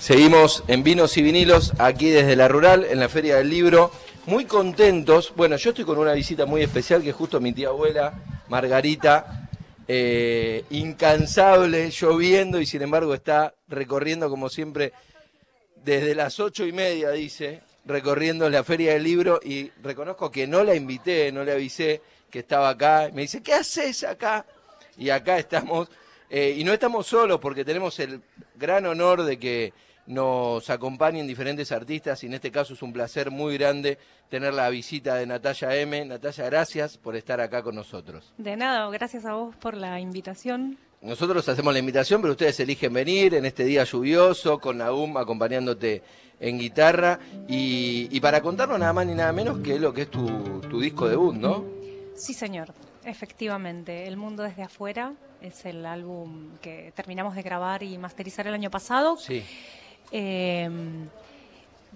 Seguimos 0.00 0.62
en 0.68 0.84
Vinos 0.84 1.16
y 1.16 1.22
Vinilos, 1.22 1.72
aquí 1.78 2.08
desde 2.08 2.36
la 2.36 2.46
Rural, 2.48 2.86
en 2.88 3.00
la 3.00 3.08
Feria 3.08 3.36
del 3.36 3.50
Libro. 3.50 3.90
Muy 4.26 4.44
contentos. 4.44 5.32
Bueno, 5.36 5.56
yo 5.56 5.70
estoy 5.70 5.84
con 5.84 5.98
una 5.98 6.12
visita 6.12 6.46
muy 6.46 6.62
especial 6.62 7.02
que 7.02 7.12
justo 7.12 7.40
mi 7.40 7.52
tía 7.52 7.68
abuela, 7.68 8.14
Margarita, 8.48 9.48
eh, 9.88 10.64
incansable, 10.70 11.90
lloviendo 11.90 12.60
y 12.60 12.64
sin 12.64 12.82
embargo 12.82 13.12
está 13.12 13.54
recorriendo 13.66 14.30
como 14.30 14.48
siempre 14.48 14.92
desde 15.84 16.14
las 16.14 16.38
ocho 16.38 16.64
y 16.64 16.72
media, 16.72 17.10
dice, 17.10 17.62
recorriendo 17.84 18.48
la 18.48 18.62
Feria 18.62 18.92
del 18.92 19.02
Libro 19.02 19.40
y 19.42 19.70
reconozco 19.82 20.30
que 20.30 20.46
no 20.46 20.62
la 20.62 20.74
invité, 20.74 21.32
no 21.32 21.42
le 21.42 21.52
avisé 21.52 22.00
que 22.30 22.38
estaba 22.38 22.70
acá. 22.70 23.10
Me 23.12 23.22
dice, 23.22 23.42
¿qué 23.42 23.52
haces 23.52 24.04
acá? 24.04 24.46
Y 24.96 25.10
acá 25.10 25.38
estamos. 25.38 25.88
Eh, 26.30 26.54
y 26.56 26.64
no 26.64 26.72
estamos 26.72 27.06
solos 27.06 27.40
porque 27.40 27.64
tenemos 27.64 27.98
el 27.98 28.20
gran 28.54 28.86
honor 28.86 29.24
de 29.24 29.38
que 29.38 29.72
nos 30.08 30.70
acompañen 30.70 31.26
diferentes 31.26 31.70
artistas 31.70 32.24
y 32.24 32.26
en 32.26 32.34
este 32.34 32.50
caso 32.50 32.72
es 32.72 32.82
un 32.82 32.94
placer 32.94 33.30
muy 33.30 33.58
grande 33.58 33.98
tener 34.30 34.54
la 34.54 34.70
visita 34.70 35.16
de 35.16 35.26
Natalia 35.26 35.76
M. 35.76 36.06
Natalia, 36.06 36.46
gracias 36.46 36.96
por 36.96 37.14
estar 37.14 37.40
acá 37.42 37.62
con 37.62 37.74
nosotros. 37.74 38.32
De 38.38 38.56
nada, 38.56 38.88
gracias 38.88 39.26
a 39.26 39.34
vos 39.34 39.54
por 39.56 39.76
la 39.76 40.00
invitación. 40.00 40.78
Nosotros 41.02 41.46
hacemos 41.48 41.74
la 41.74 41.78
invitación, 41.78 42.22
pero 42.22 42.32
ustedes 42.32 42.58
eligen 42.58 42.92
venir 42.92 43.34
en 43.34 43.44
este 43.44 43.64
día 43.64 43.84
lluvioso, 43.84 44.58
con 44.58 44.78
Nahum 44.78 45.16
acompañándote 45.18 46.02
en 46.40 46.58
guitarra 46.58 47.20
y, 47.46 48.18
para 48.20 48.40
contarnos 48.40 48.78
nada 48.78 48.94
más 48.94 49.06
ni 49.06 49.14
nada 49.14 49.32
menos 49.32 49.58
que 49.58 49.78
lo 49.78 49.92
que 49.92 50.02
es 50.02 50.10
tu, 50.10 50.60
tu 50.62 50.80
disco 50.80 51.06
debut, 51.06 51.34
¿no? 51.34 51.64
Sí, 52.16 52.32
señor, 52.32 52.72
efectivamente. 53.04 54.08
El 54.08 54.16
mundo 54.16 54.42
desde 54.42 54.62
afuera 54.62 55.12
es 55.42 55.66
el 55.66 55.84
álbum 55.84 56.56
que 56.62 56.92
terminamos 56.96 57.34
de 57.34 57.42
grabar 57.42 57.82
y 57.82 57.98
masterizar 57.98 58.46
el 58.46 58.54
año 58.54 58.70
pasado. 58.70 59.18
Sí. 59.18 59.44
Eh, 60.12 60.68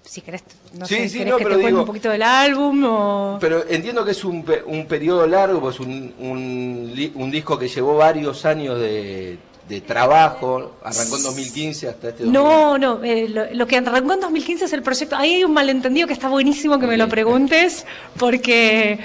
si 0.05 0.21
querés, 0.21 0.43
no 0.75 0.85
Sí, 0.85 0.97
sé, 0.97 1.09
sí, 1.09 1.19
¿querés 1.19 1.31
no, 1.33 1.39
que 1.39 1.45
te 1.45 1.51
cuente 1.51 1.67
digo- 1.69 1.81
un 1.81 1.87
poquito 1.87 2.11
del 2.11 2.23
álbum 2.23 2.85
o...? 2.85 3.39
Pero 3.41 3.65
entiendo 3.69 4.05
que 4.05 4.11
es 4.11 4.25
un, 4.25 4.45
un 4.67 4.87
periodo 4.87 5.27
largo, 5.27 5.61
pues 5.61 5.79
un, 5.81 6.13
un, 6.19 7.31
disco 7.31 7.57
que 7.59 7.69
llevó 7.69 7.97
varios 7.97 8.45
años 8.45 8.81
de, 8.81 9.39
de 9.69 9.81
trabajo, 9.81 10.73
arrancó 10.83 11.17
en 11.19 11.23
2015 11.23 11.89
hasta 11.89 12.09
este 12.09 12.25
No, 12.25 12.77
no, 12.79 13.03
eh, 13.05 13.29
lo, 13.29 13.45
lo 13.55 13.67
que 13.67 13.77
arrancó 13.77 14.13
en 14.15 14.21
2015 14.21 14.65
es 14.65 14.73
el 14.73 14.83
proyecto. 14.83 15.15
Ahí 15.17 15.35
hay 15.35 15.45
un 15.45 15.53
malentendido 15.55 16.09
que 16.09 16.13
está 16.15 16.29
buenísimo 16.29 16.81
que 16.81 16.87
me 16.89 16.97
lo 16.97 17.09
preguntes 17.09 17.87
porque, 18.19 18.99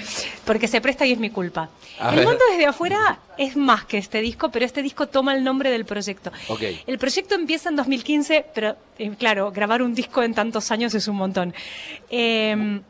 porque 0.47 0.67
se 0.69 0.79
presta 0.81 1.05
y 1.05 1.11
es 1.11 1.19
mi 1.19 1.29
culpa. 1.29 1.69
A 1.99 2.09
el 2.09 2.15
ver. 2.15 2.25
mundo 2.25 2.43
desde 2.49 2.65
afuera 2.65 3.19
es 3.37 3.55
más 3.57 3.85
que 3.85 3.97
este 3.97 4.21
disco, 4.21 4.49
pero 4.49 4.65
este 4.65 4.81
disco 4.81 5.07
toma 5.07 5.35
el 5.35 5.43
nombre 5.43 5.69
del 5.69 5.85
proyecto. 5.85 6.31
El 6.87 6.97
proyecto 6.97 7.35
empieza 7.35 7.69
en 7.69 7.75
2015, 7.75 8.45
pero 8.55 8.77
eh, 8.97 9.11
claro, 9.19 9.51
grabar 9.51 9.81
un 9.83 9.93
disco 9.93 10.23
en 10.23 10.33
tantos 10.33 10.71
años 10.71 10.95
es 10.95 11.07
un 11.09 11.17
montón. 11.17 11.53
Eh, 12.09 12.81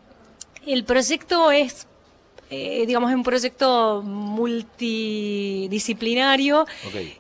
el 0.68 0.84
proyecto 0.84 1.52
es, 1.52 1.88
eh, 2.50 2.86
digamos, 2.88 3.14
un 3.14 3.24
proyecto 3.24 4.02
multidisciplinario 4.04 6.62
Ok. 6.62 6.68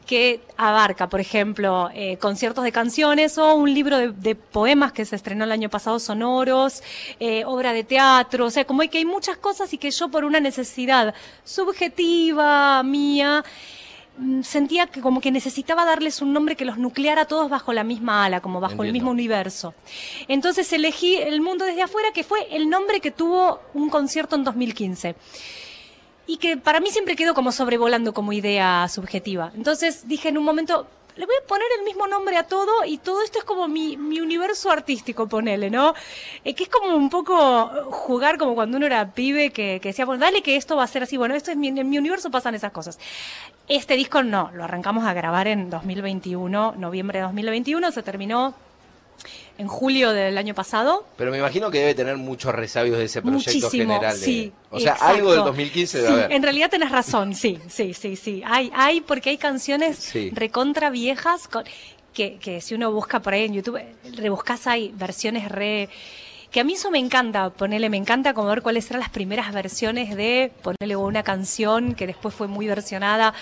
que 0.06 0.40
abarca, 0.56 1.10
por 1.10 1.20
ejemplo, 1.20 1.90
eh, 1.94 2.18
conciertos 2.18 2.64
de 2.64 2.72
canciones 2.72 3.38
o 3.38 3.56
un 3.56 3.74
libro 3.74 3.98
de, 3.98 4.12
de 4.12 4.36
poemas 4.36 4.92
que 4.94 5.06
se 5.06 5.16
estrenó 5.16 5.44
el 5.44 5.52
año 5.52 5.70
pasado, 5.70 6.00
sonoros, 6.00 6.82
eh, 7.20 7.44
obra 7.46 7.74
de 7.74 7.84
teatro, 7.84 8.46
o 8.46 8.50
sea, 8.50 8.66
como 8.66 8.82
hay 8.82 8.90
que 8.90 8.98
hay 9.00 9.06
muchas 9.06 9.38
cosas 9.38 9.74
y 9.74 9.78
que 9.78 9.92
yo 9.92 10.10
por 10.10 10.24
una 10.26 10.40
necesidad 10.40 11.14
subjetiva 11.44 12.82
mía 12.84 13.44
sentía 14.42 14.88
que 14.88 15.02
como 15.02 15.22
que 15.22 15.32
necesitaba 15.32 15.86
darles 15.86 16.22
un 16.22 16.34
nombre 16.34 16.56
que 16.56 16.66
los 16.66 16.78
nucleara 16.78 17.24
a 17.24 17.26
todos 17.26 17.50
bajo 17.50 17.74
la 17.74 17.84
misma 17.84 18.26
ala, 18.26 18.42
como 18.42 18.60
bajo 18.60 18.84
el 18.84 18.92
mismo 18.92 19.12
universo. 19.12 19.74
Entonces 20.28 20.72
elegí 20.74 21.16
El 21.16 21.42
Mundo 21.42 21.66
desde 21.66 21.84
afuera, 21.84 22.10
que 22.14 22.24
fue 22.24 22.48
el 22.52 22.70
nombre 22.70 23.00
que 23.00 23.12
tuvo 23.12 23.62
un 23.74 23.90
concierto 23.90 24.36
en 24.36 24.44
2015 24.44 25.16
y 26.28 26.38
que 26.38 26.58
para 26.58 26.80
mí 26.80 26.90
siempre 26.90 27.16
quedó 27.16 27.34
como 27.34 27.52
sobrevolando 27.52 28.14
como 28.14 28.34
idea 28.34 28.88
subjetiva. 28.90 29.52
Entonces 29.56 30.08
dije 30.08 30.30
en 30.30 30.38
un 30.38 30.44
momento, 30.44 30.88
le 31.18 31.26
voy 31.26 31.36
a 31.44 31.48
poner 31.48 31.68
el 31.80 31.84
mismo 31.84 32.08
nombre 32.08 32.38
a 32.38 32.44
todo 32.44 32.86
y 32.86 33.00
todo 33.00 33.24
esto 33.24 33.40
es 33.40 33.46
como 33.46 33.68
mi, 33.68 33.98
mi 33.98 34.22
universo 34.22 34.72
artístico, 34.72 35.28
ponele, 35.28 35.70
¿no? 35.70 35.94
Eh, 36.44 36.54
que 36.54 36.64
es 36.64 36.70
como 36.70 36.96
un 36.96 37.10
poco 37.10 37.68
jugar 37.92 38.38
como 38.38 38.56
cuando 38.56 38.78
uno 38.78 38.86
era 38.86 39.12
pibe 39.12 39.50
que, 39.52 39.80
que 39.82 39.90
decía, 39.90 40.06
bueno, 40.06 40.24
dale 40.24 40.42
que 40.44 40.56
esto 40.56 40.76
va 40.76 40.84
a 40.84 40.88
ser 40.88 41.04
así, 41.04 41.18
bueno, 41.18 41.36
esto 41.36 41.52
es 41.52 41.58
mi, 41.58 41.68
en 41.70 41.90
mi 41.90 41.98
universo 41.98 42.30
pasan 42.30 42.56
esas 42.56 42.72
cosas. 42.72 43.00
Este 43.68 43.96
disco 43.96 44.24
no, 44.24 44.52
lo 44.54 44.64
arrancamos 44.64 45.06
a 45.06 45.14
grabar 45.14 45.48
en 45.48 45.70
2021, 45.70 46.76
noviembre 46.78 47.20
de 47.20 47.24
2021, 47.24 47.92
se 47.92 48.04
terminó 48.04 48.54
en 49.58 49.68
julio 49.68 50.12
del 50.14 50.38
año 50.38 50.54
pasado. 50.54 51.06
Pero 51.18 51.32
me 51.32 51.38
imagino 51.40 51.72
que 51.72 51.80
debe 51.80 51.96
tener 51.96 52.18
muchos 52.18 52.54
resabios 52.54 52.98
de 52.98 53.06
ese 53.06 53.22
proyecto 53.22 53.52
Muchísimo, 53.52 53.70
general. 53.96 54.20
de- 54.20 54.26
sí. 54.26 54.52
o 54.70 54.80
sea, 54.80 54.94
exacto. 54.94 55.14
algo 55.16 55.32
del 55.34 55.44
2015 55.44 55.98
debe 55.98 56.08
Sí, 56.10 56.14
haber. 56.14 56.32
En 56.32 56.44
realidad 56.44 56.70
tenés 56.70 56.92
razón, 56.92 57.34
sí, 57.36 57.58
sí, 57.68 57.94
sí, 57.94 58.16
sí. 58.16 58.44
Hay, 58.46 58.72
hay, 58.76 59.02
porque 59.02 59.30
hay 59.32 59.38
canciones 59.38 59.98
Sí. 59.98 60.30
recontra 60.34 60.90
viejas 60.90 61.48
con- 61.48 61.64
que, 62.14 62.38
que 62.40 62.62
si 62.62 62.74
uno 62.76 62.92
busca 62.92 63.20
por 63.22 63.34
ahí 63.34 63.46
en 63.46 63.54
YouTube, 63.54 63.80
rebuscas 64.16 64.66
hay 64.68 64.92
versiones 64.96 65.50
re 65.50 65.90
que 66.50 66.62
a 66.62 66.64
mí 66.64 66.74
eso 66.74 66.90
me 66.90 66.98
encanta, 66.98 67.50
ponerle, 67.50 67.90
me 67.90 67.98
encanta 67.98 68.34
como 68.34 68.48
ver 68.48 68.62
cuáles 68.62 68.90
eran 68.90 69.02
las 69.02 69.10
primeras 69.10 69.54
versiones 69.54 70.16
de 70.16 70.50
ponerle 70.64 70.96
una 70.96 71.22
canción 71.22 71.94
que 71.94 72.08
después 72.08 72.34
fue 72.34 72.48
muy 72.48 72.66
versionada, 72.68 73.34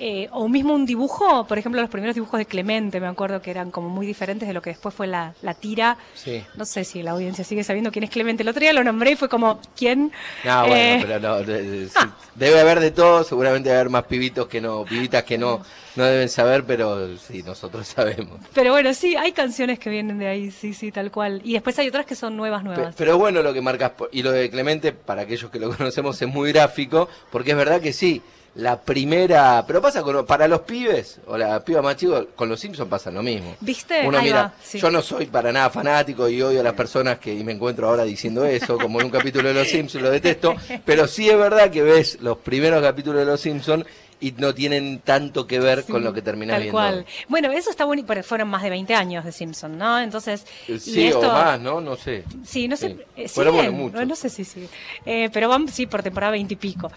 eh, 0.00 0.28
o 0.32 0.48
mismo 0.48 0.74
un 0.74 0.86
dibujo, 0.86 1.46
por 1.46 1.58
ejemplo, 1.58 1.80
los 1.80 1.90
primeros 1.90 2.14
dibujos 2.14 2.38
de 2.38 2.46
Clemente, 2.46 2.98
me 3.00 3.06
acuerdo 3.06 3.40
que 3.42 3.50
eran 3.50 3.70
como 3.70 3.88
muy 3.88 4.06
diferentes 4.06 4.48
de 4.48 4.54
lo 4.54 4.62
que 4.62 4.70
después 4.70 4.94
fue 4.94 5.06
la, 5.06 5.34
la 5.42 5.54
tira. 5.54 5.96
Sí. 6.14 6.42
No 6.56 6.64
sé 6.64 6.84
si 6.84 7.02
la 7.02 7.12
audiencia 7.12 7.44
sigue 7.44 7.62
sabiendo 7.62 7.92
quién 7.92 8.04
es 8.04 8.10
Clemente. 8.10 8.42
El 8.42 8.48
otro 8.48 8.60
día 8.60 8.72
lo 8.72 8.82
nombré 8.82 9.12
y 9.12 9.16
fue 9.16 9.28
como, 9.28 9.60
¿quién? 9.76 10.10
No, 10.44 10.60
bueno, 10.66 10.74
Eh, 10.74 10.98
pero 11.02 11.20
no, 11.20 11.44
sí. 11.44 12.08
debe 12.34 12.60
haber 12.60 12.80
de 12.80 12.90
todo, 12.90 13.22
seguramente 13.24 13.68
debe 13.68 13.80
haber 13.80 13.90
más 13.90 14.04
pibitos 14.04 14.46
que 14.48 14.60
no, 14.60 14.84
pibitas 14.84 15.22
que 15.24 15.36
no, 15.38 15.62
no 15.96 16.04
deben 16.04 16.28
saber, 16.28 16.64
pero 16.64 17.16
sí, 17.18 17.42
nosotros 17.42 17.86
sabemos. 17.94 18.40
Pero 18.54 18.72
bueno, 18.72 18.94
sí, 18.94 19.16
hay 19.16 19.32
canciones 19.32 19.78
que 19.78 19.90
vienen 19.90 20.18
de 20.18 20.26
ahí, 20.28 20.50
sí, 20.50 20.72
sí, 20.74 20.90
tal 20.90 21.10
cual. 21.10 21.40
Y 21.44 21.52
después 21.52 21.78
hay 21.78 21.88
otras 21.88 22.06
que 22.06 22.14
son 22.14 22.36
nuevas, 22.36 22.64
nuevas. 22.64 22.94
Pero 22.96 23.18
bueno 23.18 23.42
lo 23.42 23.52
que 23.52 23.60
marcas, 23.60 23.92
y 24.12 24.22
lo 24.22 24.32
de 24.32 24.48
Clemente, 24.50 24.92
para 24.92 25.22
aquellos 25.22 25.50
que 25.50 25.58
lo 25.60 25.70
conocemos, 25.76 26.20
es 26.22 26.28
muy 26.28 26.52
gráfico, 26.52 27.08
porque 27.30 27.50
es 27.50 27.56
verdad 27.56 27.80
que 27.80 27.92
sí, 27.92 28.22
la 28.56 28.80
primera, 28.80 29.64
pero 29.66 29.80
pasa 29.80 30.02
con, 30.02 30.26
para 30.26 30.48
los 30.48 30.60
pibes, 30.62 31.20
o 31.26 31.38
la 31.38 31.64
piba 31.64 31.82
más 31.82 31.96
chico, 31.96 32.28
con 32.34 32.48
los 32.48 32.58
Simpsons 32.58 32.88
pasa 32.88 33.10
lo 33.10 33.22
mismo. 33.22 33.56
¿Viste? 33.60 34.02
Uno 34.04 34.18
Ahí 34.18 34.24
mira, 34.24 34.42
va, 34.42 34.54
sí. 34.62 34.78
yo 34.78 34.90
no 34.90 35.02
soy 35.02 35.26
para 35.26 35.52
nada 35.52 35.70
fanático 35.70 36.28
y 36.28 36.42
odio 36.42 36.60
a 36.60 36.64
las 36.64 36.74
personas 36.74 37.18
que, 37.18 37.32
y 37.32 37.44
me 37.44 37.52
encuentro 37.52 37.88
ahora 37.88 38.04
diciendo 38.04 38.44
eso, 38.44 38.76
como 38.78 39.00
en 39.00 39.06
un 39.06 39.12
capítulo 39.12 39.48
de 39.48 39.54
Los 39.54 39.68
Simpsons, 39.68 40.02
lo 40.02 40.10
detesto, 40.10 40.56
pero 40.84 41.06
sí 41.06 41.28
es 41.30 41.38
verdad 41.38 41.70
que 41.70 41.82
ves 41.82 42.18
los 42.20 42.38
primeros 42.38 42.82
capítulos 42.82 43.20
de 43.20 43.26
Los 43.26 43.40
Simpsons 43.40 43.86
y 44.20 44.32
no 44.32 44.54
tienen 44.54 44.98
tanto 45.00 45.46
que 45.46 45.58
ver 45.60 45.82
Sí, 45.82 45.92
con 45.92 46.04
lo 46.04 46.12
que 46.12 46.20
terminás 46.20 46.54
tal 46.56 46.62
viendo. 46.62 46.76
cual. 46.78 47.06
Bueno, 47.28 47.50
eso 47.52 47.70
está 47.70 47.86
bueno, 47.86 48.04
pero 48.06 48.22
fueron 48.22 48.48
más 48.48 48.62
de 48.62 48.68
20 48.70 48.94
años 48.94 49.24
de 49.24 49.32
Simpson, 49.32 49.78
¿no? 49.78 49.98
Entonces, 49.98 50.44
y 50.68 50.78
Sí, 50.78 51.06
esto, 51.06 51.20
o 51.30 51.32
más, 51.32 51.58
¿no? 51.58 51.80
No 51.80 51.96
sé. 51.96 52.24
Sí, 52.44 52.68
no 52.68 52.76
sé. 52.76 52.90
Sí. 52.90 52.96
eh, 53.16 53.28
Fueron, 53.28 53.54
bueno, 53.56 53.72
muchos. 53.72 54.06
no, 54.06 54.14
sé 54.16 54.28
si 54.28 54.44
sí. 54.44 54.68
Eh, 55.06 55.30
pero 55.32 55.48
van, 55.48 55.66
sí, 55.68 55.86
por 55.86 56.02
temporada 56.02 56.32
20 56.32 56.52
y 56.52 56.56
pico. 56.58 56.92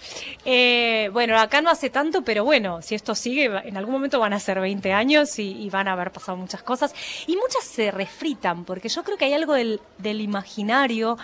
Eh, 0.46 1.10
bueno, 1.14 1.40
acá 1.40 1.62
no 1.62 1.70
hace 1.70 1.90
tanto, 1.90 2.24
pero 2.24 2.44
bueno, 2.44 2.82
si 2.82 2.96
esto 2.96 3.16
sigue, 3.16 3.46
en 3.64 3.78
algún 3.78 3.94
momento 3.94 4.20
van 4.20 4.34
a 4.34 4.40
ser 4.40 4.60
20 4.60 4.92
años 4.92 5.40
y, 5.40 5.52
y 5.64 5.70
van 5.70 5.88
a 5.88 5.94
haber 5.94 6.12
pasado 6.12 6.38
muchas 6.38 6.62
cosas. 6.64 6.94
Y 7.28 7.36
muchas 7.38 7.64
se 7.64 7.92
refritan, 7.92 8.66
porque 8.66 8.90
yo 8.90 9.04
creo 9.04 9.18
que 9.18 9.26
hay 9.26 9.34
algo 9.34 9.54
del, 9.54 9.80
del 9.98 10.20
imaginario. 10.22 11.18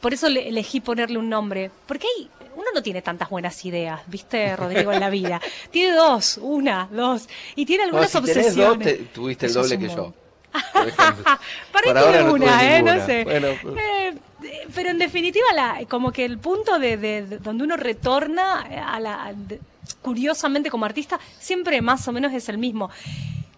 Por 0.00 0.14
eso 0.14 0.28
le- 0.28 0.48
elegí 0.48 0.80
ponerle 0.80 1.18
un 1.18 1.28
nombre. 1.28 1.70
Porque 1.86 2.06
hay, 2.16 2.28
uno 2.70 2.78
no 2.80 2.82
tiene 2.82 3.02
tantas 3.02 3.28
buenas 3.30 3.64
ideas, 3.64 4.00
¿viste, 4.06 4.54
Rodrigo, 4.56 4.92
en 4.92 5.00
la 5.00 5.10
vida? 5.10 5.40
Tiene 5.70 5.94
dos, 5.96 6.38
una, 6.40 6.88
dos. 6.90 7.28
Y 7.56 7.66
tiene 7.66 7.84
No, 7.84 7.88
algunas 7.98 8.10
si 8.10 8.20
tenés 8.20 8.56
dos, 8.56 8.66
obsesiones. 8.68 8.86
te- 8.86 9.04
tuviste 9.06 9.46
el 9.46 9.50
Eso 9.50 9.62
doble 9.62 9.78
que 9.78 9.88
yo. 9.88 10.14
Para 11.72 12.00
ahora 12.00 12.22
no 12.22 12.32
una, 12.34 12.64
¿eh? 12.64 12.76
ninguna. 12.76 12.96
No 12.96 13.06
sé. 13.06 13.24
Bueno, 13.24 13.48
pues- 13.62 13.76
Eh, 13.78 14.18
pero 14.74 14.90
en 14.90 14.98
definitiva, 14.98 15.46
la, 15.54 15.80
como 15.88 16.12
que 16.12 16.24
el 16.24 16.38
punto 16.38 16.78
de, 16.78 16.96
de- 16.96 17.26
de 17.26 17.38
donde 17.38 17.64
uno 17.64 17.76
retorna 17.76 18.60
a 18.62 18.98
la, 19.00 19.32
de- 19.34 19.60
curiosamente 20.02 20.70
como 20.70 20.84
artista, 20.86 21.18
siempre 21.38 21.80
más 21.82 22.06
o 22.08 22.12
menos 22.12 22.32
es 22.32 22.48
el 22.48 22.58
mismo. 22.58 22.90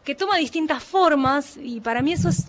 Que 0.04 0.14
toma 0.14 0.36
distintas 0.38 0.82
formas 0.82 1.56
y 1.56 1.80
para 1.80 2.02
mí 2.02 2.12
eso 2.12 2.28
es 2.28 2.46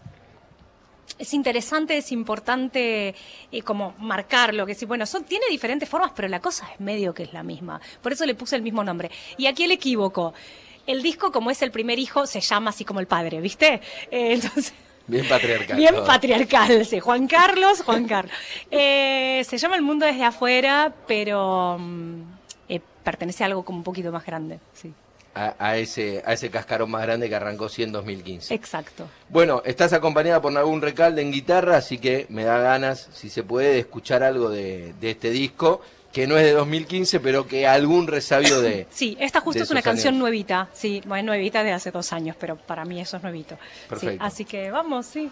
es 1.19 1.33
interesante, 1.33 1.97
es 1.97 2.11
importante 2.11 3.15
eh, 3.51 3.61
como 3.61 3.93
marcarlo, 3.99 4.65
que 4.65 4.75
sí, 4.75 4.85
bueno, 4.85 5.05
son, 5.05 5.23
tiene 5.23 5.45
diferentes 5.49 5.87
formas, 5.87 6.11
pero 6.15 6.27
la 6.27 6.39
cosa 6.39 6.67
es 6.73 6.79
medio 6.79 7.13
que 7.13 7.23
es 7.23 7.33
la 7.33 7.43
misma. 7.43 7.79
Por 8.01 8.13
eso 8.13 8.25
le 8.25 8.35
puse 8.35 8.55
el 8.55 8.61
mismo 8.61 8.83
nombre. 8.83 9.11
Y 9.37 9.47
aquí 9.47 9.63
el 9.63 9.71
equívoco. 9.71 10.33
El 10.85 11.01
disco, 11.01 11.31
como 11.31 11.49
es 11.49 11.61
el 11.61 11.71
primer 11.71 11.97
hijo, 11.97 12.25
se 12.25 12.41
llama 12.41 12.71
así 12.71 12.83
como 12.83 12.99
el 12.99 13.07
padre, 13.07 13.39
¿viste? 13.39 13.79
Eh, 14.11 14.33
entonces, 14.33 14.73
Bien 15.07 15.27
patriarcal. 15.27 15.77
bien 15.77 15.95
todo. 15.95 16.05
patriarcal, 16.05 16.85
sí. 16.85 16.99
Juan 16.99 17.27
Carlos, 17.27 17.81
Juan 17.83 18.05
Carlos. 18.05 18.33
Eh, 18.71 19.43
se 19.47 19.57
llama 19.57 19.75
El 19.75 19.81
Mundo 19.81 20.05
desde 20.05 20.23
afuera, 20.23 20.93
pero 21.07 21.77
mm, 21.79 22.21
eh, 22.69 22.81
pertenece 23.03 23.43
a 23.43 23.47
algo 23.47 23.63
como 23.63 23.77
un 23.79 23.83
poquito 23.83 24.11
más 24.11 24.25
grande, 24.25 24.59
sí. 24.73 24.93
A, 25.35 25.77
ese, 25.77 26.21
a 26.25 26.33
ese 26.33 26.49
cascarón 26.49 26.91
más 26.91 27.01
grande 27.03 27.27
que 27.27 27.35
arrancó 27.35 27.67
sí 27.67 27.83
en 27.83 27.91
2015. 27.91 28.53
Exacto. 28.53 29.07
Bueno, 29.29 29.61
estás 29.65 29.93
acompañada 29.93 30.41
por 30.41 30.55
algún 30.55 30.81
recalde 30.81 31.21
en 31.21 31.31
guitarra, 31.31 31.77
así 31.77 31.97
que 31.97 32.27
me 32.29 32.43
da 32.43 32.59
ganas, 32.59 33.09
si 33.13 33.29
se 33.29 33.43
puede, 33.43 33.73
de 33.73 33.79
escuchar 33.79 34.23
algo 34.23 34.49
de, 34.49 34.93
este 35.01 35.31
disco, 35.31 35.81
que 36.11 36.27
no 36.27 36.37
es 36.37 36.43
de 36.43 36.51
2015, 36.51 37.19
pero 37.19 37.47
que 37.47 37.65
algún 37.65 38.07
resabio 38.07 38.61
de... 38.61 38.85
Sí, 38.91 39.17
esta 39.19 39.41
justo 39.41 39.63
es 39.63 39.71
una 39.71 39.81
canción 39.81 40.19
nuevita, 40.19 40.69
sí, 40.73 41.01
bueno, 41.05 41.27
nuevita 41.27 41.63
de 41.63 41.71
hace 41.71 41.89
dos 41.89 42.13
años, 42.13 42.35
pero 42.39 42.55
para 42.55 42.85
mí 42.85 43.01
eso 43.01 43.17
es 43.17 43.23
nuevito. 43.23 43.57
Perfecto. 43.89 44.23
así 44.23 44.45
que 44.45 44.69
vamos, 44.69 45.07
sí. 45.07 45.31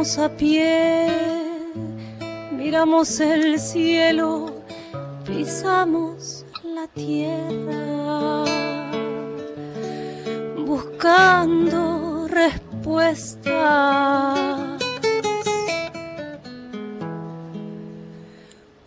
A 0.00 0.30
pie, 0.30 1.08
miramos 2.52 3.20
el 3.20 3.60
cielo, 3.60 4.62
pisamos 5.26 6.46
la 6.64 6.86
tierra, 6.86 8.44
buscando 10.66 12.26
respuestas. 12.28 13.52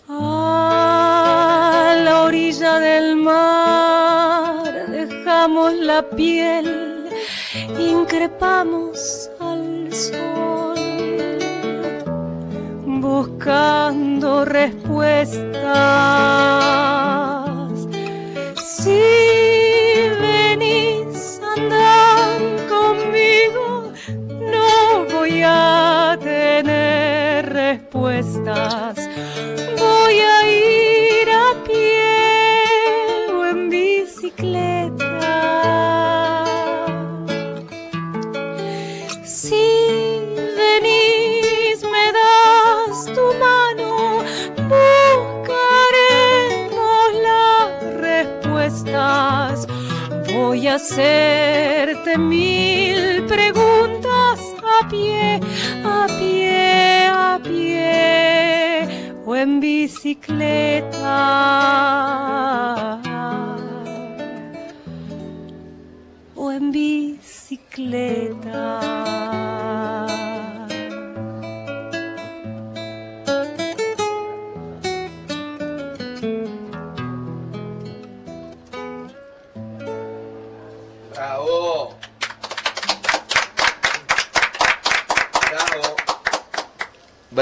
A 0.09 1.95
la 1.95 2.23
orilla 2.23 2.79
del 2.79 3.17
mar 3.17 4.87
dejamos 4.89 5.75
la 5.75 6.09
piel, 6.09 7.07
increpamos 7.77 8.92
buscando 13.43 14.45
respuestas. 14.45 15.43
A 55.83 56.07
pie, 56.17 57.07
a 57.07 57.39
pie 57.43 58.87
o 59.25 59.35
en 59.35 59.59
bicicleta. 59.59 61.19
O 66.35 66.51
en 66.51 66.71
bicicleta. 66.71 68.33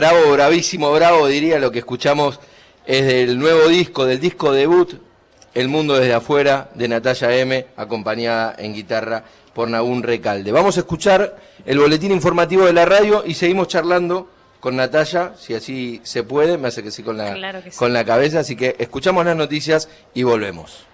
Bravo, 0.01 0.31
bravísimo, 0.31 0.91
bravo, 0.91 1.27
diría 1.27 1.59
lo 1.59 1.71
que 1.71 1.77
escuchamos 1.77 2.39
es 2.87 3.05
del 3.05 3.37
nuevo 3.37 3.67
disco, 3.67 4.07
del 4.07 4.19
disco 4.19 4.51
debut, 4.51 4.95
El 5.53 5.67
Mundo 5.67 5.93
desde 5.93 6.15
afuera, 6.15 6.71
de 6.73 6.87
Natalia 6.87 7.37
M, 7.37 7.67
acompañada 7.77 8.55
en 8.57 8.73
guitarra 8.73 9.23
por 9.53 9.69
Nagún 9.69 10.01
Recalde. 10.01 10.51
Vamos 10.51 10.77
a 10.77 10.79
escuchar 10.79 11.37
el 11.67 11.77
boletín 11.77 12.11
informativo 12.11 12.65
de 12.65 12.73
la 12.73 12.83
radio 12.83 13.23
y 13.27 13.35
seguimos 13.35 13.67
charlando 13.67 14.27
con 14.59 14.75
Natalia, 14.75 15.33
si 15.37 15.53
así 15.53 16.01
se 16.01 16.23
puede, 16.23 16.57
me 16.57 16.69
hace 16.69 16.81
que 16.81 16.89
sí 16.89 17.03
con 17.03 17.17
la, 17.17 17.61
con 17.77 17.93
la 17.93 18.03
cabeza, 18.03 18.39
así 18.39 18.55
que 18.55 18.75
escuchamos 18.79 19.23
las 19.23 19.35
noticias 19.35 19.87
y 20.15 20.23
volvemos. 20.23 20.87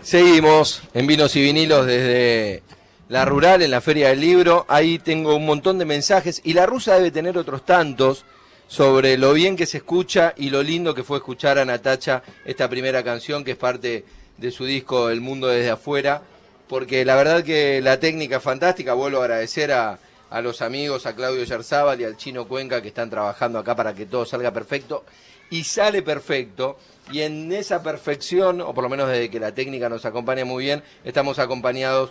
Seguimos 0.00 0.80
en 0.94 1.08
Vinos 1.08 1.34
y 1.34 1.42
Vinilos 1.42 1.86
desde 1.86 2.62
la 3.08 3.24
rural, 3.24 3.62
en 3.62 3.70
la 3.70 3.80
Feria 3.80 4.08
del 4.08 4.20
Libro. 4.20 4.64
Ahí 4.68 4.98
tengo 4.98 5.36
un 5.36 5.46
montón 5.46 5.78
de 5.78 5.84
mensajes 5.84 6.40
y 6.44 6.54
la 6.54 6.66
rusa 6.66 6.94
debe 6.94 7.10
tener 7.10 7.36
otros 7.36 7.64
tantos 7.64 8.24
sobre 8.68 9.18
lo 9.18 9.34
bien 9.34 9.56
que 9.56 9.66
se 9.66 9.78
escucha 9.78 10.32
y 10.36 10.50
lo 10.50 10.62
lindo 10.62 10.94
que 10.94 11.04
fue 11.04 11.18
escuchar 11.18 11.58
a 11.58 11.64
Natacha 11.64 12.22
esta 12.44 12.68
primera 12.70 13.02
canción 13.02 13.44
que 13.44 13.50
es 13.50 13.56
parte 13.58 14.04
de 14.38 14.50
su 14.50 14.64
disco 14.64 15.10
El 15.10 15.20
Mundo 15.20 15.48
desde 15.48 15.70
afuera. 15.70 16.22
Porque 16.68 17.04
la 17.04 17.16
verdad 17.16 17.44
que 17.44 17.82
la 17.82 18.00
técnica 18.00 18.38
es 18.38 18.42
fantástica. 18.42 18.94
Vuelvo 18.94 19.18
a 19.18 19.24
agradecer 19.24 19.72
a, 19.72 19.98
a 20.30 20.40
los 20.40 20.62
amigos, 20.62 21.04
a 21.04 21.14
Claudio 21.14 21.44
Yarzábal 21.44 22.00
y 22.00 22.04
al 22.04 22.16
Chino 22.16 22.48
Cuenca 22.48 22.80
que 22.80 22.88
están 22.88 23.10
trabajando 23.10 23.58
acá 23.58 23.76
para 23.76 23.94
que 23.94 24.06
todo 24.06 24.24
salga 24.24 24.52
perfecto. 24.52 25.04
Y 25.50 25.64
sale 25.64 26.00
perfecto. 26.00 26.78
Y 27.10 27.20
en 27.20 27.52
esa 27.52 27.82
perfección, 27.82 28.62
o 28.62 28.72
por 28.72 28.84
lo 28.84 28.88
menos 28.88 29.08
desde 29.08 29.28
que 29.28 29.38
la 29.38 29.52
técnica 29.52 29.90
nos 29.90 30.06
acompaña 30.06 30.46
muy 30.46 30.64
bien, 30.64 30.82
estamos 31.04 31.38
acompañados 31.38 32.10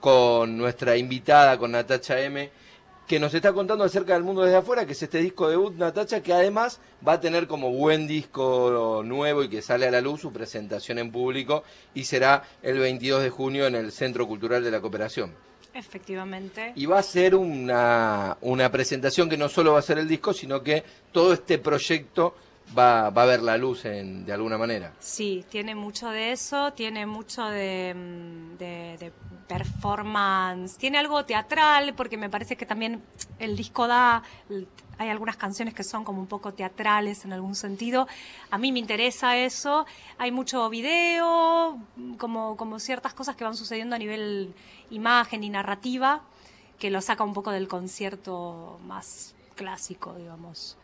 con 0.00 0.56
nuestra 0.56 0.96
invitada, 0.96 1.58
con 1.58 1.72
Natacha 1.72 2.20
M, 2.20 2.50
que 3.06 3.18
nos 3.18 3.32
está 3.32 3.52
contando 3.52 3.84
acerca 3.84 4.12
del 4.12 4.22
mundo 4.22 4.42
desde 4.42 4.58
afuera, 4.58 4.84
que 4.84 4.92
es 4.92 5.02
este 5.02 5.18
disco 5.18 5.48
debut, 5.48 5.74
Natacha, 5.74 6.22
que 6.22 6.32
además 6.32 6.78
va 7.06 7.14
a 7.14 7.20
tener 7.20 7.46
como 7.46 7.72
buen 7.72 8.06
disco 8.06 9.02
nuevo 9.04 9.42
y 9.42 9.48
que 9.48 9.62
sale 9.62 9.88
a 9.88 9.90
la 9.90 10.02
luz 10.02 10.20
su 10.20 10.32
presentación 10.32 10.98
en 10.98 11.10
público 11.10 11.64
y 11.94 12.04
será 12.04 12.42
el 12.62 12.78
22 12.78 13.22
de 13.22 13.30
junio 13.30 13.66
en 13.66 13.74
el 13.74 13.92
Centro 13.92 14.26
Cultural 14.26 14.62
de 14.62 14.70
la 14.70 14.80
Cooperación. 14.80 15.32
Efectivamente. 15.72 16.72
Y 16.76 16.86
va 16.86 16.98
a 16.98 17.02
ser 17.02 17.34
una, 17.34 18.36
una 18.42 18.70
presentación 18.70 19.28
que 19.28 19.36
no 19.36 19.48
solo 19.48 19.72
va 19.72 19.78
a 19.78 19.82
ser 19.82 19.98
el 19.98 20.08
disco, 20.08 20.34
sino 20.34 20.62
que 20.62 20.82
todo 21.12 21.32
este 21.32 21.58
proyecto 21.58 22.34
va, 22.76 23.10
va 23.10 23.22
a 23.22 23.26
ver 23.26 23.42
la 23.42 23.56
luz 23.56 23.84
en, 23.84 24.24
de 24.24 24.32
alguna 24.32 24.58
manera. 24.58 24.92
Sí, 24.98 25.44
tiene 25.48 25.74
mucho 25.74 26.08
de 26.08 26.32
eso, 26.32 26.72
tiene 26.72 27.06
mucho 27.06 27.44
de, 27.46 27.94
de, 28.58 29.12
performance, 29.46 30.76
tiene 30.76 30.98
algo 30.98 31.24
teatral, 31.24 31.94
porque 31.94 32.18
me 32.18 32.28
parece 32.28 32.56
que 32.56 32.66
también 32.66 33.02
el 33.38 33.56
disco 33.56 33.86
da, 33.86 34.22
hay 34.98 35.08
algunas 35.08 35.36
canciones 35.36 35.72
que 35.72 35.84
son 35.84 36.04
como 36.04 36.20
un 36.20 36.26
poco 36.26 36.52
teatrales 36.52 37.24
en 37.24 37.32
algún 37.32 37.54
sentido. 37.54 38.06
A 38.50 38.58
mí 38.58 38.72
me 38.72 38.78
interesa 38.78 39.36
eso. 39.36 39.86
Hay 40.18 40.32
mucho 40.32 40.68
video, 40.68 41.78
como, 42.18 42.56
como 42.56 42.78
ciertas 42.78 43.14
cosas 43.14 43.36
que 43.36 43.44
van 43.44 43.56
sucediendo 43.56 43.96
a 43.96 43.98
nivel 43.98 44.54
imagen 44.90 45.44
y 45.44 45.50
narrativa, 45.50 46.22
que 46.78 46.90
lo 46.90 47.00
saca 47.00 47.24
un 47.24 47.32
poco 47.32 47.52
del 47.52 47.68
concierto 47.68 48.78
más 48.84 49.34
clásico, 49.54 50.14
digamos. 50.14 50.76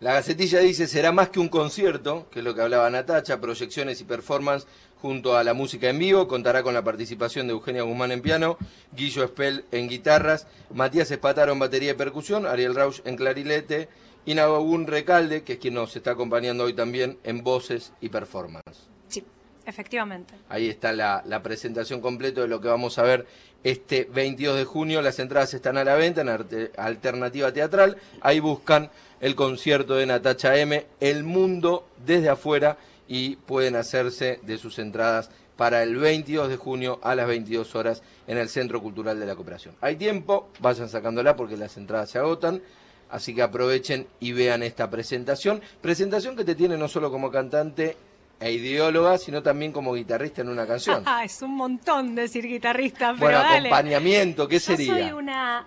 La 0.00 0.14
Gacetilla 0.14 0.60
dice, 0.60 0.86
será 0.86 1.12
más 1.12 1.28
que 1.28 1.40
un 1.40 1.50
concierto, 1.50 2.26
que 2.30 2.38
es 2.38 2.44
lo 2.44 2.54
que 2.54 2.62
hablaba 2.62 2.88
Natacha, 2.88 3.38
proyecciones 3.38 4.00
y 4.00 4.04
performance 4.04 4.66
junto 5.02 5.36
a 5.36 5.44
la 5.44 5.52
música 5.52 5.90
en 5.90 5.98
vivo, 5.98 6.26
contará 6.26 6.62
con 6.62 6.72
la 6.72 6.82
participación 6.82 7.46
de 7.46 7.52
Eugenia 7.52 7.82
Guzmán 7.82 8.10
en 8.10 8.22
piano, 8.22 8.56
Guillo 8.96 9.24
Espel 9.24 9.66
en 9.72 9.90
guitarras, 9.90 10.46
Matías 10.72 11.10
Espataro 11.10 11.52
en 11.52 11.58
batería 11.58 11.90
y 11.90 11.94
percusión, 11.94 12.46
Ariel 12.46 12.74
Rausch 12.74 13.02
en 13.04 13.16
clarilete, 13.16 13.90
y 14.24 14.34
Nagún 14.34 14.86
Recalde, 14.86 15.42
que 15.42 15.54
es 15.54 15.58
quien 15.58 15.74
nos 15.74 15.94
está 15.94 16.12
acompañando 16.12 16.64
hoy 16.64 16.72
también 16.72 17.18
en 17.22 17.44
voces 17.44 17.92
y 18.00 18.08
performance. 18.08 18.88
Sí, 19.08 19.22
efectivamente. 19.66 20.32
Ahí 20.48 20.70
está 20.70 20.92
la, 20.92 21.22
la 21.26 21.42
presentación 21.42 22.00
completa 22.00 22.40
de 22.40 22.48
lo 22.48 22.62
que 22.62 22.68
vamos 22.68 22.98
a 22.98 23.02
ver 23.02 23.26
este 23.64 24.08
22 24.12 24.56
de 24.56 24.64
junio. 24.64 25.02
Las 25.02 25.18
entradas 25.18 25.54
están 25.54 25.76
a 25.76 25.84
la 25.84 25.94
venta 25.94 26.20
en 26.22 26.70
Alternativa 26.76 27.52
Teatral. 27.52 27.96
Ahí 28.20 28.40
buscan 28.40 28.90
el 29.20 29.34
concierto 29.34 29.94
de 29.94 30.06
Natacha 30.06 30.56
M, 30.56 30.86
El 31.00 31.24
Mundo 31.24 31.86
desde 32.04 32.30
afuera 32.30 32.78
y 33.06 33.36
pueden 33.36 33.76
hacerse 33.76 34.40
de 34.42 34.58
sus 34.58 34.78
entradas 34.78 35.30
para 35.56 35.82
el 35.82 35.96
22 35.96 36.48
de 36.48 36.56
junio 36.56 37.00
a 37.02 37.14
las 37.14 37.26
22 37.26 37.74
horas 37.74 38.02
en 38.26 38.38
el 38.38 38.48
Centro 38.48 38.80
Cultural 38.80 39.20
de 39.20 39.26
la 39.26 39.36
Cooperación. 39.36 39.74
Hay 39.82 39.96
tiempo, 39.96 40.48
vayan 40.60 40.88
sacándola 40.88 41.36
porque 41.36 41.56
las 41.56 41.76
entradas 41.76 42.10
se 42.10 42.18
agotan. 42.18 42.62
Así 43.10 43.34
que 43.34 43.42
aprovechen 43.42 44.06
y 44.20 44.32
vean 44.32 44.62
esta 44.62 44.88
presentación. 44.88 45.60
Presentación 45.80 46.36
que 46.36 46.44
te 46.44 46.54
tiene 46.54 46.78
no 46.78 46.88
solo 46.88 47.10
como 47.10 47.30
cantante 47.30 47.96
e 48.40 48.52
ideóloga, 48.52 49.18
sino 49.18 49.42
también 49.42 49.70
como 49.70 49.92
guitarrista 49.94 50.40
en 50.40 50.48
una 50.48 50.66
canción. 50.66 51.04
Ah, 51.06 51.24
es 51.24 51.42
un 51.42 51.54
montón 51.56 52.14
decir 52.14 52.46
guitarrista, 52.46 53.08
pero 53.12 53.24
bueno, 53.26 53.38
dale. 53.38 53.68
acompañamiento, 53.68 54.48
¿qué 54.48 54.54
Yo 54.56 54.60
sería? 54.60 54.94
soy 54.94 55.12
una, 55.12 55.66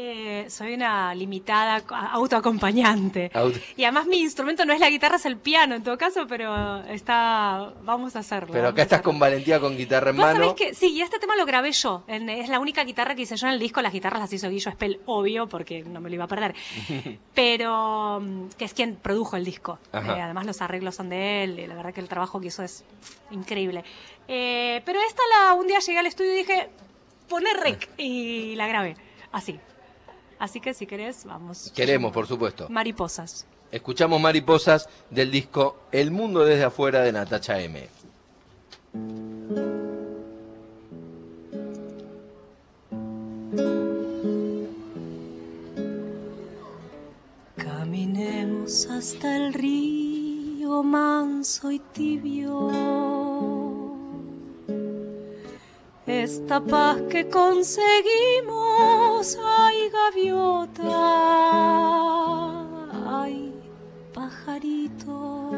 eh, 0.00 0.46
soy 0.48 0.74
una 0.74 1.12
limitada 1.12 1.80
co- 1.80 1.96
autoacompañante. 1.96 3.30
Auto- 3.34 3.58
Y 3.76 3.82
además 3.82 4.06
mi 4.06 4.20
instrumento 4.20 4.64
no 4.64 4.72
es 4.72 4.78
la 4.78 4.88
guitarra, 4.90 5.16
es 5.16 5.26
el 5.26 5.36
piano 5.36 5.74
en 5.74 5.82
todo 5.82 5.98
caso, 5.98 6.26
pero 6.28 6.78
está, 6.84 7.72
vamos 7.82 8.14
a 8.14 8.20
hacerlo. 8.20 8.52
Pero 8.52 8.68
acá 8.68 8.82
estás 8.82 9.02
con 9.02 9.18
Valentía 9.18 9.58
con 9.58 9.76
guitarra 9.76 10.10
en 10.10 10.16
Vos 10.16 10.24
sabés 10.26 10.38
mano. 10.40 10.54
que, 10.54 10.72
sí, 10.74 10.92
y 10.92 11.02
este 11.02 11.18
tema 11.18 11.34
lo 11.36 11.44
grabé 11.46 11.72
yo. 11.72 12.04
En- 12.06 12.28
es 12.28 12.48
la 12.48 12.60
única 12.60 12.84
guitarra 12.84 13.14
que 13.16 13.22
hice 13.22 13.36
yo 13.36 13.48
en 13.48 13.54
el 13.54 13.58
disco. 13.58 13.82
Las 13.82 13.92
guitarras 13.92 14.20
las 14.20 14.32
hizo 14.32 14.48
Guillo 14.48 14.70
Spell, 14.70 15.00
obvio, 15.06 15.48
porque 15.48 15.82
no 15.82 16.00
me 16.00 16.08
lo 16.10 16.14
iba 16.14 16.24
a 16.24 16.28
perder. 16.28 16.54
Pero, 17.34 18.20
mm, 18.20 18.48
que 18.56 18.64
es 18.66 18.74
quien 18.74 18.96
produjo 18.96 19.36
el 19.36 19.44
disco. 19.44 19.78
Eh, 19.92 19.98
además, 20.20 20.46
los 20.46 20.62
arreglos 20.62 20.94
son 20.94 21.08
de 21.08 21.42
él. 21.44 21.58
Y 21.58 21.66
la 21.66 21.74
verdad 21.74 21.92
que 21.92 22.00
el 22.00 22.08
trabajo 22.08 22.40
que 22.40 22.46
hizo 22.48 22.62
es 22.62 22.84
increíble. 23.30 23.84
Eh, 24.28 24.82
pero 24.84 24.98
esta, 25.08 25.22
la, 25.34 25.54
un 25.54 25.66
día 25.66 25.78
llegué 25.80 25.98
al 25.98 26.06
estudio 26.06 26.34
y 26.34 26.36
dije, 26.36 26.68
poné 27.28 27.52
rec. 27.54 27.88
Y 27.96 28.54
la 28.56 28.66
grabé. 28.68 28.96
Así. 29.32 29.58
Así 30.38 30.60
que 30.60 30.74
si 30.74 30.86
querés, 30.86 31.24
vamos. 31.24 31.72
Queremos, 31.74 32.12
por 32.12 32.26
supuesto. 32.26 32.68
Mariposas. 32.68 33.46
Escuchamos 33.70 34.20
Mariposas 34.20 34.88
del 35.10 35.30
disco 35.30 35.76
El 35.92 36.10
Mundo 36.10 36.44
desde 36.44 36.64
afuera 36.64 37.02
de 37.02 37.12
Natacha 37.12 37.60
M. 37.60 37.88
Caminemos 47.56 48.86
hasta 48.86 49.36
el 49.36 49.52
río 49.52 50.82
manso 50.82 51.70
y 51.70 51.78
tibio. 51.78 52.70
Esta 56.06 56.60
paz 56.60 57.02
que 57.10 57.28
conseguimos, 57.28 58.97
ay 59.20 59.90
gaviota, 59.90 60.82
ay 63.10 63.52
pajarito. 64.14 65.50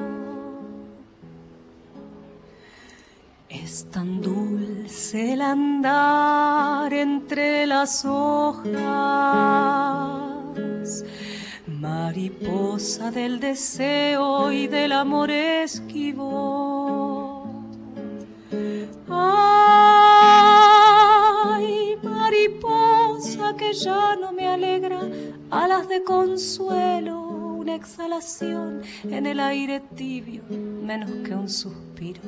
Es 3.51 3.85
tan 3.91 4.23
dulce 4.23 5.35
el 5.35 5.43
andar 5.43 6.91
entre 6.95 7.67
las 7.67 8.05
hojas, 8.07 8.73
mariposa 11.67 13.11
del 13.11 13.41
deseo 13.41 14.51
y 14.53 14.69
del 14.69 14.93
amor 14.93 15.31
esquivo. 15.31 16.80
Ya 23.73 24.17
no 24.17 24.33
me 24.33 24.47
alegra, 24.47 25.01
alas 25.51 25.89
de 25.89 26.03
consuelo, 26.03 27.21
una 27.21 27.75
exhalación 27.75 28.83
en 29.05 29.27
el 29.27 29.41
aire 29.41 29.81
tibio, 29.81 30.43
menos 30.51 31.11
que 31.25 31.35
un 31.35 31.49
suspiro, 31.49 32.21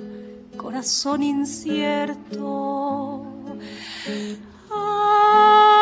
corazón 0.57 1.23
incierto. 1.23 3.27
Ay, 4.75 5.79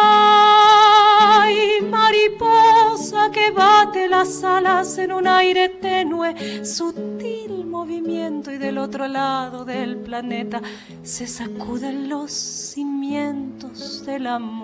mariposa 1.88 3.30
que 3.30 3.50
bate 3.50 4.08
las 4.08 4.42
alas 4.42 4.98
en 4.98 5.12
un 5.12 5.26
aire 5.26 5.68
tenue, 5.68 6.64
sutil 6.64 7.60
movimiento 7.80 8.52
y 8.52 8.58
del 8.58 8.78
otro 8.78 9.08
lado 9.08 9.64
del 9.64 9.96
planeta 9.96 10.60
se 11.02 11.26
sacuden 11.26 12.08
los 12.08 12.30
cimientos 12.30 14.04
del 14.04 14.26
amor. 14.26 14.59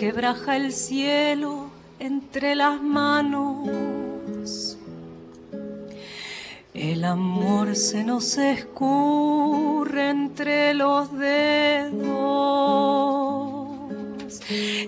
Resquebraja 0.00 0.56
el 0.56 0.72
cielo 0.72 1.68
entre 1.98 2.54
las 2.54 2.80
manos. 2.80 4.78
El 6.72 7.04
amor 7.04 7.76
se 7.76 8.02
nos 8.02 8.38
escurre 8.38 10.08
entre 10.08 10.72
los 10.72 11.12
dedos, 11.12 12.00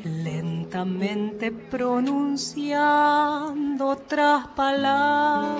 lentamente 0.02 1.52
pronunciando 1.52 3.88
otras 3.88 4.46
palabras. 4.56 5.52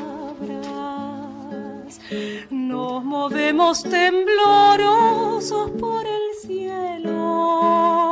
Nos 2.50 3.04
movemos 3.04 3.82
temblorosos 3.82 5.72
por 5.72 6.06
el 6.06 6.22
cielo. 6.40 8.11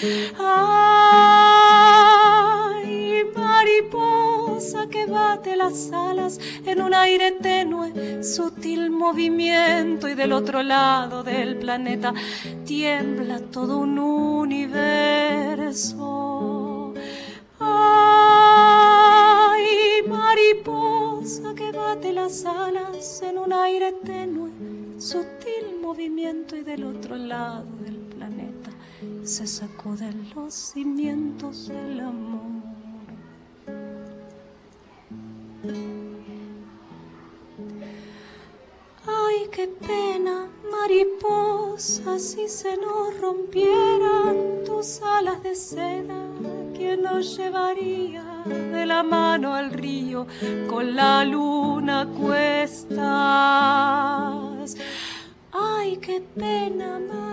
Ay, 0.00 0.54
mariposa 3.34 4.86
que 4.88 5.06
bate 5.06 5.56
las 5.56 5.90
alas 5.92 6.38
en 6.64 6.80
un 6.82 6.94
aire 6.94 7.32
tenue, 7.32 8.22
sutil 8.22 8.90
movimiento 8.90 10.08
y 10.08 10.14
del 10.14 10.32
otro 10.32 10.62
lado 10.62 11.24
del 11.24 11.56
planeta 11.56 12.14
tiembla 12.64 13.40
todo 13.40 13.78
un 13.78 13.98
universo. 13.98 14.94
Ay, 17.58 18.86
mariposa 20.06 21.56
que 21.56 21.72
bate 21.72 22.12
las 22.12 22.44
alas 22.44 23.20
en 23.22 23.38
un 23.38 23.52
aire 23.52 23.94
tenue, 24.04 24.52
sutil 25.00 25.80
movimiento 25.82 26.54
y 26.54 26.62
del 26.62 26.84
otro 26.84 27.16
lado 27.16 27.77
se 29.28 29.46
sacuden 29.46 30.30
los 30.34 30.54
cimientos 30.54 31.68
del 31.68 32.00
amor. 32.00 32.62
Ay, 39.06 39.48
qué 39.52 39.68
pena, 39.68 40.46
mariposa, 40.72 42.18
si 42.18 42.48
se 42.48 42.78
nos 42.78 43.20
rompieran 43.20 44.64
tus 44.64 45.02
alas 45.02 45.42
de 45.42 45.54
seda, 45.54 46.16
¿quién 46.74 47.02
nos 47.02 47.36
llevaría 47.36 48.24
de 48.46 48.86
la 48.86 49.02
mano 49.02 49.54
al 49.54 49.70
río 49.72 50.26
con 50.70 50.96
la 50.96 51.22
luna 51.26 52.00
a 52.00 52.06
cuestas? 52.06 52.98
Ay, 55.52 55.98
qué 55.98 56.22
pena, 56.34 56.98
mariposa, 56.98 57.27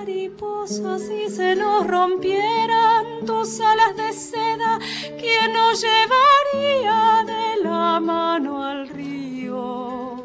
si 0.98 1.30
se 1.30 1.56
nos 1.56 1.86
rompieran 1.86 3.26
tus 3.26 3.60
alas 3.60 3.96
de 3.96 4.12
seda, 4.12 4.80
¿quién 5.20 5.54
nos 5.54 5.82
llevaría 5.82 7.24
de 7.26 7.64
la 7.64 8.00
mano 8.00 8.64
al 8.64 8.88
río? 8.90 10.16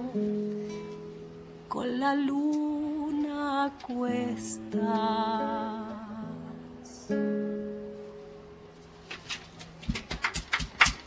Con 1.69 2.01
la 2.01 2.15
luna 2.15 3.65
a 3.65 3.71
cuestas. 3.87 4.81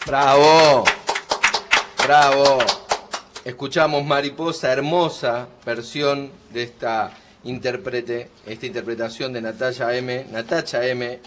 ¡Bravo! 0.05 0.83
¡Bravo! 2.03 2.59
Escuchamos 3.43 4.05
Mariposa, 4.05 4.71
hermosa 4.71 5.47
versión 5.65 6.31
de 6.51 6.63
esta 6.63 7.11
intérprete, 7.43 8.29
esta 8.45 8.65
interpretación 8.65 9.33
de 9.33 9.41
Natalia 9.41 9.95
M. 9.95 10.25
Natacha 10.31 10.85
M. 10.87 11.19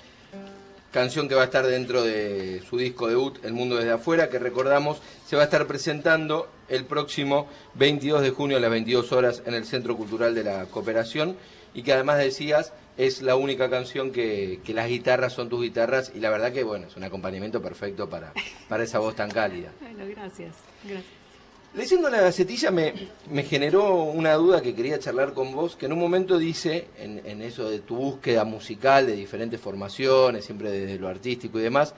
Canción 0.93 1.29
que 1.29 1.35
va 1.35 1.43
a 1.43 1.47
estar 1.47 1.67
dentro 1.67 2.03
de 2.03 2.63
su 2.69 2.79
disco 2.79 3.07
debut, 3.07 3.45
El 3.45 3.53
Mundo 3.53 3.77
desde 3.77 3.91
Afuera, 3.91 4.31
que 4.31 4.39
recordamos 4.39 5.03
se 5.27 5.37
va 5.37 5.43
a 5.43 5.45
estar 5.45 5.67
presentando 5.67 6.49
el 6.69 6.87
próximo 6.87 7.49
22 7.75 8.23
de 8.23 8.31
junio 8.31 8.57
a 8.57 8.61
las 8.61 8.71
22 8.71 9.13
horas 9.13 9.43
en 9.45 9.55
el 9.55 9.67
Centro 9.67 9.97
Cultural 9.97 10.35
de 10.35 10.45
la 10.45 10.65
Cooperación 10.67 11.37
y 11.75 11.83
que 11.83 11.93
además 11.93 12.19
decías 12.19 12.73
es 12.97 13.21
la 13.21 13.37
única 13.37 13.69
canción 13.69 14.11
que, 14.11 14.61
que 14.65 14.73
las 14.73 14.89
guitarras 14.89 15.35
son 15.35 15.51
tus 15.51 15.61
guitarras 15.61 16.13
y 16.15 16.21
la 16.21 16.31
verdad 16.31 16.53
que 16.53 16.65
bueno, 16.65 16.87
es 16.87 16.97
un 16.97 17.05
acompañamiento 17.05 17.61
perfecto 17.61 18.09
para, 18.09 18.33
para 18.69 18.85
esa 18.85 18.99
voz 18.99 19.15
tan 19.15 19.31
cálida. 19.31 19.73
Bueno, 19.81 20.07
gracias, 20.07 20.55
gracias. 20.83 21.26
Leyendo 21.77 22.09
la 22.09 22.23
gacetilla 22.23 22.71
me, 22.71 22.95
me 23.31 23.43
generó 23.43 24.05
una 24.05 24.33
duda 24.33 24.63
que 24.63 24.75
quería 24.75 24.99
charlar 24.99 25.35
con 25.35 25.55
vos, 25.55 25.77
que 25.77 25.85
en 25.85 25.93
un 25.93 25.99
momento 25.99 26.39
dice, 26.39 26.87
en, 26.97 27.43
eso 27.43 27.69
de 27.69 27.81
tu 27.81 27.97
búsqueda 27.97 28.47
musical, 28.47 29.07
de 29.07 29.15
diferentes 29.15 29.61
formaciones, 29.61 30.47
siempre 30.47 30.71
desde 30.71 30.99
lo 30.99 31.07
artístico 31.07 31.59
y 31.59 31.63
demás, 31.63 31.93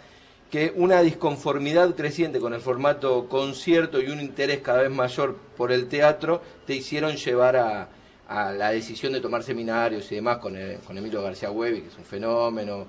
que 0.50 0.73
una 0.75 1.00
disconformidad 1.00 1.94
creciente 1.94 2.40
con 2.40 2.54
el 2.54 2.61
formato 2.61 3.28
concierto 3.28 4.00
y 4.02 4.08
un 4.08 4.20
interés 4.20 4.58
cada 4.62 4.82
vez 4.82 4.90
mayor 4.90 5.37
por 5.56 5.70
el 5.70 5.87
teatro 5.87 6.42
te 6.66 6.75
hicieron 6.75 7.14
llevar 7.14 7.56
a, 7.56 7.88
a 8.26 8.50
la 8.50 8.73
decisión 8.73 9.12
de 9.12 9.20
tomar 9.20 9.44
seminarios 9.44 10.11
y 10.11 10.16
demás 10.16 10.38
con, 10.38 10.56
con 10.85 10.99
Emilio 10.99 11.23
García 11.23 11.52
Huevi, 11.52 11.82
que 11.82 11.88
es 11.88 11.99
un 11.99 12.04
fenómeno, 12.04 12.88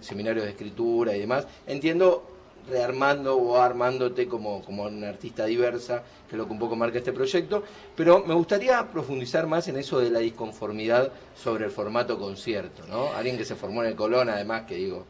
seminarios 0.00 0.44
de 0.44 0.50
escritura 0.50 1.16
y 1.16 1.20
demás, 1.20 1.46
entiendo 1.66 2.35
rearmando 2.68 3.36
o 3.36 3.56
armándote 3.56 4.26
como, 4.26 4.62
como 4.64 4.84
una 4.84 5.08
artista 5.08 5.46
diversa, 5.46 6.02
que 6.28 6.34
es 6.34 6.38
lo 6.38 6.46
que 6.46 6.52
un 6.52 6.58
poco 6.58 6.76
marca 6.76 6.98
este 6.98 7.12
proyecto, 7.12 7.62
pero 7.94 8.24
me 8.26 8.34
gustaría 8.34 8.90
profundizar 8.90 9.46
más 9.46 9.68
en 9.68 9.76
eso 9.76 9.98
de 10.00 10.10
la 10.10 10.20
disconformidad 10.20 11.12
sobre 11.34 11.64
el 11.64 11.70
formato 11.70 12.18
concierto, 12.18 12.82
¿no? 12.88 13.12
Alguien 13.12 13.36
que 13.36 13.44
se 13.44 13.54
formó 13.54 13.82
en 13.82 13.90
el 13.90 13.96
Colón, 13.96 14.28
además, 14.28 14.62
que 14.62 14.76
digo, 14.76 15.04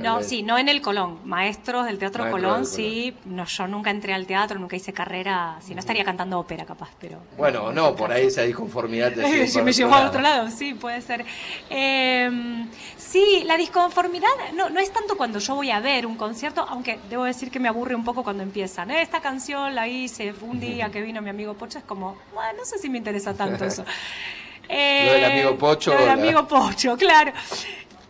no, 0.00 0.22
sí, 0.22 0.42
no 0.42 0.58
en 0.58 0.68
el 0.68 0.80
Colón. 0.80 1.18
Maestros 1.24 1.86
del 1.86 1.98
Teatro 1.98 2.30
Colón, 2.30 2.66
sí. 2.66 3.14
No, 3.24 3.44
yo 3.44 3.66
nunca 3.66 3.90
entré 3.90 4.14
al 4.14 4.26
teatro, 4.26 4.58
nunca 4.58 4.76
hice 4.76 4.92
carrera. 4.92 5.58
Si 5.60 5.74
no 5.74 5.80
estaría 5.80 6.04
cantando 6.04 6.38
ópera, 6.38 6.64
capaz, 6.64 6.90
pero. 7.00 7.18
Bueno, 7.36 7.72
no, 7.72 7.94
por 7.94 8.12
ahí 8.12 8.26
esa 8.26 8.42
disconformidad 8.42 9.12
te 9.12 9.22
me 9.62 9.72
llevó 9.72 9.94
a 9.94 10.06
otro 10.06 10.20
lado, 10.20 10.50
sí, 10.50 10.74
puede 10.74 11.00
ser. 11.02 11.24
Em, 11.70 12.68
sí, 12.96 13.42
la 13.44 13.56
disconformidad 13.56 14.28
no, 14.54 14.70
no 14.70 14.80
es 14.80 14.92
tanto 14.92 15.16
cuando 15.16 15.38
yo 15.38 15.54
voy 15.54 15.70
a 15.70 15.80
ver 15.80 16.06
un 16.06 16.16
concierto, 16.16 16.64
aunque 16.68 16.98
debo 17.10 17.24
decir 17.24 17.50
que 17.50 17.60
me 17.60 17.68
aburre 17.68 17.94
un 17.94 18.04
poco 18.04 18.22
cuando 18.22 18.42
empiezan. 18.42 18.90
Esta 18.90 19.20
canción 19.20 19.74
la 19.74 19.88
hice 19.88 20.34
un 20.42 20.60
día 20.60 20.90
que 20.90 21.00
vino 21.02 21.22
mi 21.22 21.30
amigo 21.30 21.54
Pocho, 21.54 21.78
es 21.78 21.84
como, 21.84 22.16
bueno, 22.34 22.58
no 22.58 22.64
sé 22.64 22.78
si 22.78 22.88
me 22.88 22.98
interesa 22.98 23.34
tanto 23.34 23.64
eso. 23.64 23.84
lo 24.68 25.12
del 25.12 25.24
amigo 25.24 25.58
Pocho. 25.58 25.92
Lo 25.92 26.00
del 26.00 26.10
amigo 26.10 26.46
Pocho, 26.46 26.96
claro. 26.96 27.32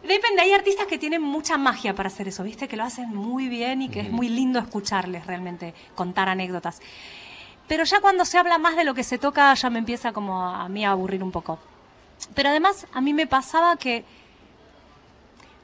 Depende, 0.09 0.41
hay 0.41 0.53
artistas 0.53 0.87
que 0.87 0.97
tienen 0.97 1.21
mucha 1.21 1.59
magia 1.59 1.95
para 1.95 2.09
hacer 2.09 2.29
eso, 2.29 2.43
¿viste? 2.43 2.67
Que 2.67 2.77
lo 2.77 2.85
hacen 2.85 3.15
muy 3.15 3.49
bien 3.49 3.83
y 3.83 3.91
que 3.91 4.01
es 4.01 4.11
muy 4.11 4.31
lindo 4.31 4.59
escucharles 4.59 5.27
realmente, 5.27 5.75
contar 5.95 6.31
anécdotas. 6.31 6.81
Pero 7.69 7.85
ya 7.85 8.01
cuando 8.01 8.25
se 8.25 8.39
habla 8.39 8.57
más 8.57 8.75
de 8.75 8.85
lo 8.85 8.95
que 8.95 9.05
se 9.05 9.19
toca, 9.19 9.53
ya 9.53 9.69
me 9.69 9.79
empieza 9.79 10.13
como 10.13 10.43
a 10.43 10.67
mí 10.71 10.85
a 10.87 10.93
aburrir 10.93 11.23
un 11.23 11.31
poco. 11.31 11.59
Pero 12.35 12.49
además, 12.49 12.87
a 12.95 13.03
mí 13.03 13.13
me 13.13 13.27
pasaba 13.27 13.77
que 13.77 14.05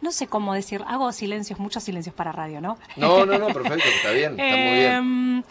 no 0.03 0.13
sé 0.13 0.27
cómo 0.27 0.53
decir, 0.53 0.85
hago 0.87 1.11
silencios, 1.13 1.59
muchos 1.59 1.83
silencios 1.83 2.15
para 2.15 2.31
radio, 2.31 2.61
¿no? 2.61 2.77
No, 2.97 3.25
no, 3.25 3.39
no, 3.39 3.47
perfecto, 3.47 3.89
está 3.89 4.11
bien, 4.11 4.39
está 4.39 4.57
muy 4.57 4.75
bien. 4.75 4.93
Em, 4.95 5.43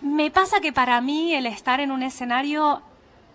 me 0.00 0.30
pasa 0.32 0.60
que 0.60 0.72
para 0.72 1.00
mí 1.00 1.32
el 1.32 1.46
estar 1.46 1.78
en 1.78 1.92
un 1.92 2.02
escenario, 2.02 2.82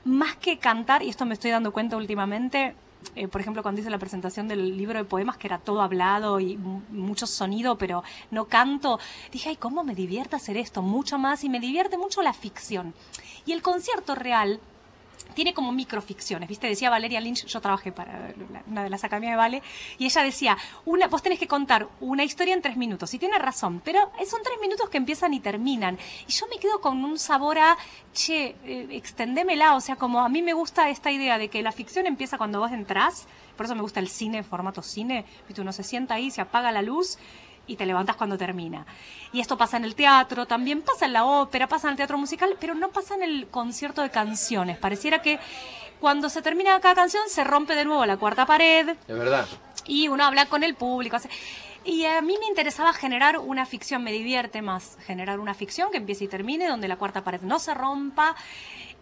más 0.03 0.35
que 0.35 0.57
cantar, 0.57 1.01
y 1.01 1.09
esto 1.09 1.25
me 1.25 1.33
estoy 1.33 1.51
dando 1.51 1.71
cuenta 1.71 1.95
últimamente, 1.95 2.75
eh, 3.15 3.27
por 3.27 3.41
ejemplo, 3.41 3.61
cuando 3.61 3.81
hice 3.81 3.89
la 3.89 3.97
presentación 3.97 4.47
del 4.47 4.77
libro 4.77 4.97
de 4.97 5.05
poemas, 5.05 5.37
que 5.37 5.47
era 5.47 5.57
todo 5.57 5.81
hablado 5.81 6.39
y 6.39 6.57
mucho 6.57 7.27
sonido, 7.27 7.77
pero 7.77 8.03
no 8.29 8.45
canto, 8.45 8.99
dije, 9.31 9.49
ay, 9.49 9.55
¿cómo 9.57 9.83
me 9.83 9.95
divierte 9.95 10.35
hacer 10.35 10.57
esto? 10.57 10.81
Mucho 10.81 11.17
más 11.17 11.43
y 11.43 11.49
me 11.49 11.59
divierte 11.59 11.97
mucho 11.97 12.21
la 12.21 12.33
ficción. 12.33 12.93
Y 13.45 13.51
el 13.51 13.61
concierto 13.61 14.15
real 14.15 14.59
tiene 15.31 15.53
como 15.53 15.71
microficciones, 15.71 16.47
¿viste? 16.47 16.67
Decía 16.67 16.89
Valeria 16.89 17.19
Lynch, 17.19 17.45
yo 17.45 17.61
trabajé 17.61 17.91
para 17.91 18.33
una 18.67 18.83
de 18.83 18.89
las 18.89 19.03
academias 19.03 19.33
de 19.33 19.37
Vale, 19.37 19.63
y 19.97 20.05
ella 20.05 20.23
decía, 20.23 20.57
una, 20.85 21.07
vos 21.07 21.21
tenés 21.21 21.39
que 21.39 21.47
contar 21.47 21.87
una 21.99 22.23
historia 22.23 22.53
en 22.53 22.61
tres 22.61 22.77
minutos, 22.77 23.13
y 23.13 23.19
tiene 23.19 23.37
razón, 23.39 23.81
pero 23.83 24.11
son 24.27 24.41
tres 24.43 24.57
minutos 24.61 24.89
que 24.89 24.97
empiezan 24.97 25.33
y 25.33 25.39
terminan. 25.39 25.97
Y 26.27 26.31
yo 26.31 26.47
me 26.47 26.57
quedo 26.57 26.81
con 26.81 27.03
un 27.03 27.17
sabor 27.17 27.59
a, 27.59 27.77
che, 28.13 28.55
eh, 28.65 28.87
extendémela, 28.91 29.75
o 29.75 29.81
sea, 29.81 29.95
como 29.95 30.21
a 30.21 30.29
mí 30.29 30.41
me 30.41 30.53
gusta 30.53 30.89
esta 30.89 31.11
idea 31.11 31.37
de 31.37 31.49
que 31.49 31.61
la 31.61 31.71
ficción 31.71 32.05
empieza 32.05 32.37
cuando 32.37 32.59
vos 32.59 32.71
entrás, 32.71 33.27
por 33.55 33.65
eso 33.65 33.75
me 33.75 33.81
gusta 33.81 33.99
el 33.99 34.07
cine, 34.07 34.43
formato 34.43 34.81
cine, 34.81 35.25
¿viste? 35.47 35.61
Uno 35.61 35.73
se 35.73 35.83
sienta 35.83 36.15
ahí, 36.15 36.31
se 36.31 36.41
apaga 36.41 36.71
la 36.71 36.81
luz 36.81 37.17
y 37.71 37.75
te 37.77 37.85
levantas 37.85 38.15
cuando 38.15 38.37
termina. 38.37 38.85
Y 39.31 39.39
esto 39.39 39.57
pasa 39.57 39.77
en 39.77 39.85
el 39.85 39.95
teatro, 39.95 40.45
también 40.45 40.81
pasa 40.81 41.05
en 41.05 41.13
la 41.13 41.25
ópera, 41.25 41.67
pasa 41.67 41.87
en 41.87 41.91
el 41.91 41.97
teatro 41.97 42.17
musical, 42.17 42.57
pero 42.59 42.75
no 42.75 42.89
pasa 42.89 43.15
en 43.15 43.23
el 43.23 43.47
concierto 43.47 44.01
de 44.01 44.09
canciones. 44.09 44.77
Pareciera 44.77 45.21
que 45.21 45.39
cuando 45.99 46.29
se 46.29 46.41
termina 46.41 46.79
cada 46.81 46.95
canción 46.95 47.23
se 47.27 47.43
rompe 47.43 47.75
de 47.75 47.85
nuevo 47.85 48.05
la 48.05 48.17
cuarta 48.17 48.45
pared. 48.45 48.89
Es 48.89 49.17
verdad. 49.17 49.47
Y 49.85 50.09
uno 50.09 50.25
habla 50.25 50.47
con 50.47 50.63
el 50.63 50.75
público. 50.75 51.17
Y 51.83 52.05
a 52.05 52.21
mí 52.21 52.35
me 52.39 52.45
interesaba 52.45 52.93
generar 52.93 53.39
una 53.39 53.65
ficción, 53.65 54.03
me 54.03 54.11
divierte 54.11 54.61
más 54.61 54.97
generar 55.05 55.39
una 55.39 55.53
ficción 55.53 55.89
que 55.91 55.97
empiece 55.97 56.25
y 56.25 56.27
termine, 56.27 56.67
donde 56.67 56.87
la 56.87 56.97
cuarta 56.97 57.23
pared 57.23 57.41
no 57.41 57.57
se 57.57 57.73
rompa 57.73 58.35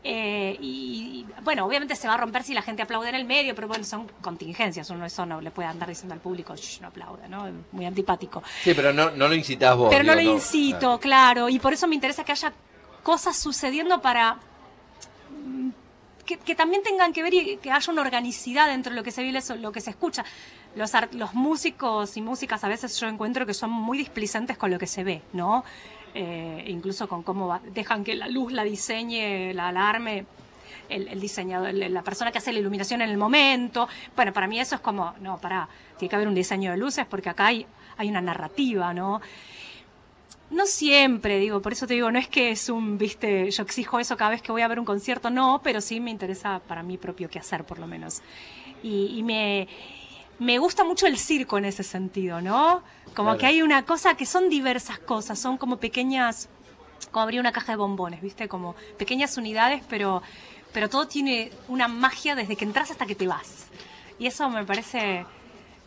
eh, 0.04 0.58
y, 0.62 1.26
bueno, 1.44 1.66
obviamente 1.66 1.96
se 1.96 2.08
va 2.08 2.14
a 2.14 2.18
romper 2.18 2.44
si 2.44 2.54
la 2.54 2.62
gente 2.62 2.82
aplaude 2.82 3.10
en 3.10 3.16
el 3.16 3.26
medio, 3.26 3.54
pero 3.54 3.68
bueno, 3.68 3.84
son 3.84 4.08
contingencias. 4.22 4.90
Uno 4.90 5.06
eso 5.06 5.26
no 5.26 5.42
le 5.42 5.52
puede 5.52 5.68
andar 5.68 5.90
diciendo 5.90 6.14
al 6.14 6.22
público, 6.22 6.56
no 6.82 6.88
aplaude, 6.88 7.28
¿no? 7.28 7.48
Muy 7.72 7.86
antipático. 7.86 8.42
Sí, 8.64 8.74
pero 8.74 8.94
no, 8.94 9.12
no 9.12 9.28
lo 9.28 9.36
incitas 9.36 9.76
vos. 9.76 9.90
Pero 9.90 10.04
no 10.04 10.16
lo 10.16 10.22
incito, 10.22 11.00
claro. 11.00 11.50
Y 11.50 11.60
por 11.60 11.74
eso 11.74 11.88
me 11.88 11.96
interesa 11.96 12.24
que 12.24 12.32
haya 12.32 12.54
cosas 13.04 13.38
sucediendo 13.38 14.02
para 14.02 14.38
mm, 15.46 15.70
que, 16.26 16.56
también 16.56 16.82
tengan 16.84 17.12
que 17.12 17.24
ver 17.24 17.34
y 17.34 17.58
que 17.58 17.72
haya 17.72 17.92
una 17.92 18.02
organicidad 18.02 18.68
dentro 18.68 18.92
de 18.92 18.96
lo 18.96 19.04
que 19.04 19.12
se 19.12 19.24
ve 19.24 19.38
lo 19.58 19.72
que 19.72 19.82
se 19.82 19.90
escucha. 19.90 20.24
Los, 20.76 20.92
los 21.14 21.34
músicos 21.34 22.16
y 22.16 22.22
músicas 22.22 22.64
a 22.64 22.68
veces 22.68 22.98
yo 23.00 23.08
encuentro 23.08 23.46
que 23.46 23.54
son 23.54 23.72
muy 23.72 23.98
displicentes 23.98 24.58
con 24.58 24.70
lo 24.72 24.78
que 24.78 24.88
se 24.88 25.04
ve, 25.04 25.24
¿no? 25.34 25.66
Eh, 26.22 26.66
incluso 26.68 27.08
con 27.08 27.24
cómo 27.24 27.62
dejan 27.74 28.04
que 28.04 28.14
la 28.14 28.28
luz 28.28 28.52
la 28.52 28.66
diseñe, 28.66 29.54
la 29.54 29.70
alarme. 29.70 30.26
El, 30.90 31.20
diseñador, 31.20 31.72
la 31.74 32.02
persona 32.02 32.32
que 32.32 32.40
hace 32.40 32.52
la 32.52 32.60
iluminación 32.60 33.02
en 33.02 33.10
el 33.10 33.18
momento. 33.18 33.88
Bueno, 34.16 34.34
para 34.34 34.48
mí 34.48 34.60
eso 34.60 34.76
es 34.76 34.82
como, 34.82 35.14
no, 35.22 35.38
para, 35.38 35.70
tiene 35.98 36.10
que 36.10 36.16
haber 36.16 36.28
un 36.28 36.34
diseño 36.34 36.72
de 36.72 36.78
luces 36.78 37.06
porque 37.06 37.30
acá 37.30 37.46
hay, 37.46 37.66
hay 37.96 38.10
una 38.10 38.22
narrativa, 38.22 38.92
¿no? 38.94 39.22
No 40.50 40.66
siempre, 40.66 41.38
digo, 41.40 41.62
por 41.62 41.74
eso 41.74 41.86
te 41.86 41.94
digo, 41.94 42.12
no 42.12 42.18
es 42.18 42.28
que 42.28 42.50
es 42.50 42.70
un, 42.70 42.98
viste, 42.98 43.50
yo 43.52 43.64
exijo 43.64 44.00
eso 44.00 44.18
cada 44.18 44.32
vez 44.32 44.42
que 44.42 44.52
voy 44.52 44.64
a 44.64 44.68
ver 44.68 44.80
un 44.80 44.86
concierto, 44.86 45.30
no, 45.30 45.62
pero 45.64 45.80
sí 45.80 46.00
me 46.00 46.10
interesa 46.10 46.60
para 46.68 46.82
mí 46.82 46.98
propio 46.98 47.30
qué 47.30 47.38
hacer, 47.38 47.64
por 47.64 47.78
lo 47.78 47.86
menos. 47.86 48.22
Y, 48.82 49.16
y 49.16 49.24
me, 49.24 49.68
me 50.40 50.58
gusta 50.58 50.84
mucho 50.84 51.06
el 51.06 51.18
circo 51.18 51.58
en 51.58 51.66
ese 51.66 51.84
sentido, 51.84 52.42
¿no? 52.42 52.82
Como 53.16 53.38
que 53.38 53.46
hay 53.46 53.62
una 53.62 53.86
cosa 53.86 54.16
que 54.16 54.26
son 54.26 54.50
diversas 54.50 55.00
cosas, 55.00 55.38
son 55.38 55.58
como 55.58 55.78
pequeñas, 55.78 56.48
como 57.12 57.24
abrir 57.24 57.40
una 57.40 57.52
caja 57.52 57.74
de 57.74 57.78
bombones, 57.78 58.22
¿viste? 58.22 58.48
Como 58.48 58.76
pequeñas 58.98 59.38
unidades, 59.38 59.84
pero, 59.90 60.22
pero 60.72 60.90
todo 60.90 61.08
tiene 61.08 61.52
una 61.68 61.88
magia 61.88 62.36
desde 62.36 62.56
que 62.56 62.64
entras 62.64 62.92
hasta 62.92 63.06
que 63.06 63.16
te 63.16 63.28
vas. 63.28 63.68
Y 64.18 64.28
eso 64.28 64.50
me 64.50 64.66
parece 64.66 65.26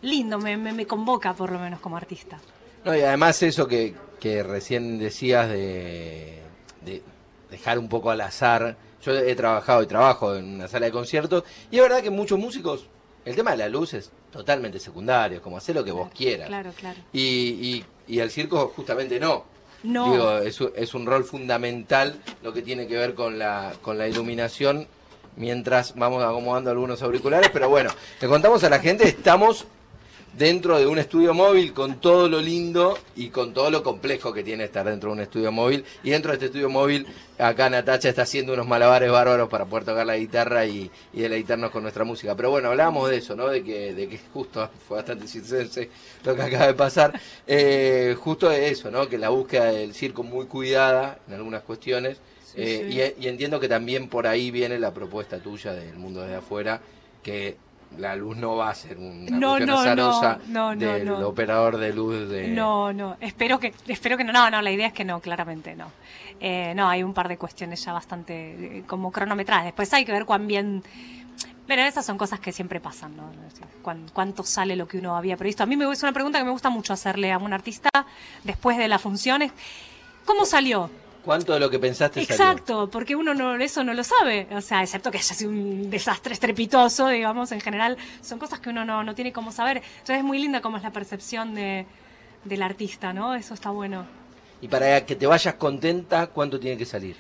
lindo, 0.03 0.39
me, 0.39 0.57
me, 0.57 0.87
convoca 0.87 1.33
por 1.33 1.51
lo 1.51 1.59
menos 1.59 1.81
como 1.81 1.97
artista. 1.97 2.39
No, 2.85 2.95
y 2.95 3.01
además 3.01 3.43
eso 3.43 3.67
que, 3.67 3.95
que 4.21 4.43
recién 4.43 4.99
decías 4.99 5.49
de, 5.49 6.43
de 6.85 7.03
dejar 7.51 7.79
un 7.79 7.89
poco 7.89 8.11
al 8.11 8.21
azar. 8.21 8.77
Yo 9.03 9.13
he 9.13 9.35
trabajado 9.35 9.83
y 9.83 9.87
trabajo 9.87 10.35
en 10.37 10.55
una 10.57 10.69
sala 10.69 10.87
de 10.87 10.93
conciertos 10.93 11.45
y 11.71 11.77
es 11.77 11.83
verdad 11.83 12.03
que 12.03 12.11
muchos 12.11 12.39
músicos 12.39 12.87
el 13.25 13.37
tema 13.37 13.53
de 13.53 13.59
la 13.59 13.69
luz 13.69 13.95
es 13.95 14.11
totalmente 14.33 14.81
secundario, 14.81 15.41
como 15.41 15.59
hacer 15.59 15.77
lo 15.77 15.85
que 15.85 15.93
vos 15.93 16.11
quieras. 16.17 16.49
Claro, 16.49 16.73
claro. 16.77 16.99
Y, 17.13 17.85
y, 18.09 18.19
el 18.19 18.31
circo 18.31 18.73
justamente 18.75 19.21
no. 19.21 19.45
No. 19.85 20.13
Digo, 20.13 20.39
es, 20.39 20.59
es, 20.77 20.95
un 20.95 21.07
rol 21.07 21.25
fundamental 21.25 22.21
lo 22.43 22.53
que 22.53 22.63
tiene 22.63 22.87
que 22.87 22.97
ver 22.97 23.15
con 23.15 23.39
la, 23.39 23.75
con 23.83 23.99
la 23.99 24.09
iluminación 24.09 24.87
mientras 25.37 25.95
vamos 25.97 26.23
acomodando 26.23 26.71
algunos 26.71 27.03
auriculares. 27.03 27.51
Pero 27.53 27.69
bueno, 27.69 27.91
te 28.19 28.27
contamos 28.27 28.65
a 28.65 28.71
la 28.71 28.79
gente, 28.79 29.07
estamos 29.07 29.67
dentro 30.37 30.79
de 30.79 30.87
un 30.87 30.99
estudio 30.99 31.35
móvil 31.35 31.73
con 31.73 32.01
todo 32.01 32.29
lo 32.29 32.41
lindo 32.41 32.99
y 33.17 33.29
con 33.29 33.53
todo 33.53 33.71
lo 33.71 33.83
complejo 33.83 34.33
que 34.33 34.43
tiene 34.43 34.65
estar 34.65 34.87
dentro 34.87 35.11
de 35.11 35.15
un 35.15 35.21
estudio 35.21 35.53
móvil. 35.53 35.85
Y 36.03 36.11
dentro 36.11 36.31
de 36.31 36.37
este 36.37 36.47
estudio 36.47 36.71
móvil, 36.71 37.07
acá 37.39 37.69
Natacha 37.69 38.09
está 38.09 38.23
haciendo 38.23 38.55
unos 38.55 38.67
malabares 38.67 39.11
bárbaros 39.11 39.49
para 39.49 39.67
poder 39.67 39.85
tocar 39.85 40.07
la 40.07 40.17
guitarra 40.17 40.65
y, 40.67 40.91
y 41.13 41.21
deleitarnos 41.21 41.71
con 41.71 41.83
nuestra 41.83 42.05
música. 42.05 42.35
Pero 42.35 42.51
bueno, 42.51 42.69
hablábamos 42.69 43.11
de 43.11 43.17
eso, 43.19 43.37
¿no? 43.37 43.49
De 43.49 43.63
que, 43.63 43.95
de 43.95 44.09
que 44.09 44.19
justo 44.33 44.69
fue 44.89 44.99
bastante 44.99 45.27
circense 45.29 45.91
lo 46.25 46.35
que 46.35 46.43
acaba 46.43 46.67
de 46.67 46.75
pasar. 46.75 47.21
Eh, 47.47 48.17
justo 48.19 48.49
de 48.49 48.69
eso, 48.69 48.91
¿no? 48.91 49.09
Que 49.09 49.19
la 49.19 49.29
búsqueda 49.29 49.67
del 49.67 49.95
circo 49.95 50.23
muy 50.23 50.47
cuidada 50.47 51.19
en 51.29 51.35
algunas 51.35 51.63
cuestiones. 51.63 52.19
Eh, 52.55 53.15
y, 53.19 53.25
y 53.25 53.29
entiendo 53.29 53.59
que 53.61 53.69
también 53.69 54.09
por 54.09 54.27
ahí 54.27 54.51
viene 54.51 54.79
la 54.79 54.93
propuesta 54.93 55.39
tuya 55.39 55.73
del 55.73 55.97
mundo 55.97 56.21
de 56.21 56.35
afuera, 56.35 56.83
que 57.23 57.57
la 57.99 58.17
luz 58.17 58.37
no 58.37 58.57
va 58.57 58.71
a 58.71 58.75
ser 58.75 58.99
una 58.99 59.37
no, 59.37 59.59
no, 59.59 59.85
no, 60.49 60.77
del 60.77 61.09
operador 61.11 61.77
de 61.77 61.93
luz 61.93 62.29
de 62.29 62.49
no 62.49 62.93
no 62.93 63.17
espero 63.21 63.59
que 63.59 63.75
espero 63.87 64.17
que 64.17 64.25
no 64.25 64.33
no 64.33 64.51
no 64.51 64.63
la 64.63 64.71
idea 64.71 64.87
es 64.87 64.93
que 64.93 65.05
no 65.05 65.21
claramente 65.21 65.75
no. 65.75 65.91
Eh, 66.41 66.73
no 66.75 66.89
hay 66.89 67.05
un 67.05 67.15
par 67.15 67.29
de 67.29 67.39
cuestiones 67.39 67.85
ya 67.85 67.93
bastante 67.93 68.79
eh, 68.79 68.85
como 68.85 69.13
cronometradas. 69.13 69.65
Después 69.65 69.93
hay 69.93 70.05
que 70.05 70.11
ver 70.11 70.25
cuán 70.25 70.47
bien 70.49 70.83
pero 71.67 71.83
esas 71.83 72.05
son 72.05 72.19
cosas 72.19 72.41
que 72.41 72.51
siempre 72.51 72.81
pasan 72.81 73.17
no 73.17 73.31
cuánto 74.13 74.43
sale 74.43 74.77
lo 74.77 74.87
que 74.89 74.99
uno 74.99 75.17
había 75.17 75.37
previsto. 75.37 75.63
A 75.63 75.67
mí 75.67 75.77
me 75.77 75.91
es 75.91 76.03
una 76.03 76.13
pregunta 76.13 76.39
que 76.39 76.45
me 76.45 76.51
gusta 76.51 76.71
mucho 76.71 76.93
hacerle 76.93 77.33
a 77.33 77.39
un 77.39 77.53
artista 77.53 77.89
después 78.45 78.77
de 78.79 78.89
las 78.89 79.01
funciones. 79.01 79.53
Cómo 80.25 80.45
salió 80.45 80.91
¿Cuánto 81.25 81.53
de 81.53 81.61
lo 81.61 81.71
que 81.71 81.79
pensaste 81.79 82.21
Exacto, 82.21 82.91
porque 82.91 83.15
uno 83.15 83.33
no, 83.33 83.55
eso 83.57 83.85
no 83.85 83.95
lo 83.95 84.03
sabe. 84.03 84.49
O 84.53 84.61
sea, 84.61 84.83
excepto 84.83 85.11
que 85.11 85.19
haya 85.19 85.35
sido 85.35 85.51
un 85.51 85.89
desastre 85.89 86.35
estrepitoso, 86.35 87.09
digamos, 87.09 87.53
en 87.53 87.61
general, 87.61 87.97
son 88.21 88.39
cosas 88.39 88.59
que 88.59 88.71
uno 88.71 88.85
no, 88.85 89.15
tiene 89.15 89.33
cómo 89.33 89.53
saber. 89.53 89.79
Entonces 89.79 90.19
es 90.19 90.25
muy 90.25 90.39
linda 90.39 90.61
como 90.61 90.79
es 90.79 90.83
la 90.83 90.91
percepción 90.91 91.55
de, 91.55 91.87
del 92.45 92.63
artista, 92.63 93.13
¿no? 93.13 93.35
Eso 93.35 93.55
está 93.55 93.71
bueno. 93.71 94.05
Y 94.61 94.69
para 94.69 95.05
que 95.07 95.15
te 95.15 95.27
vayas 95.27 95.55
contenta, 95.55 96.27
¿cuánto 96.27 96.59
tiene 96.59 96.77
que 96.77 96.87
salir? 96.87 97.17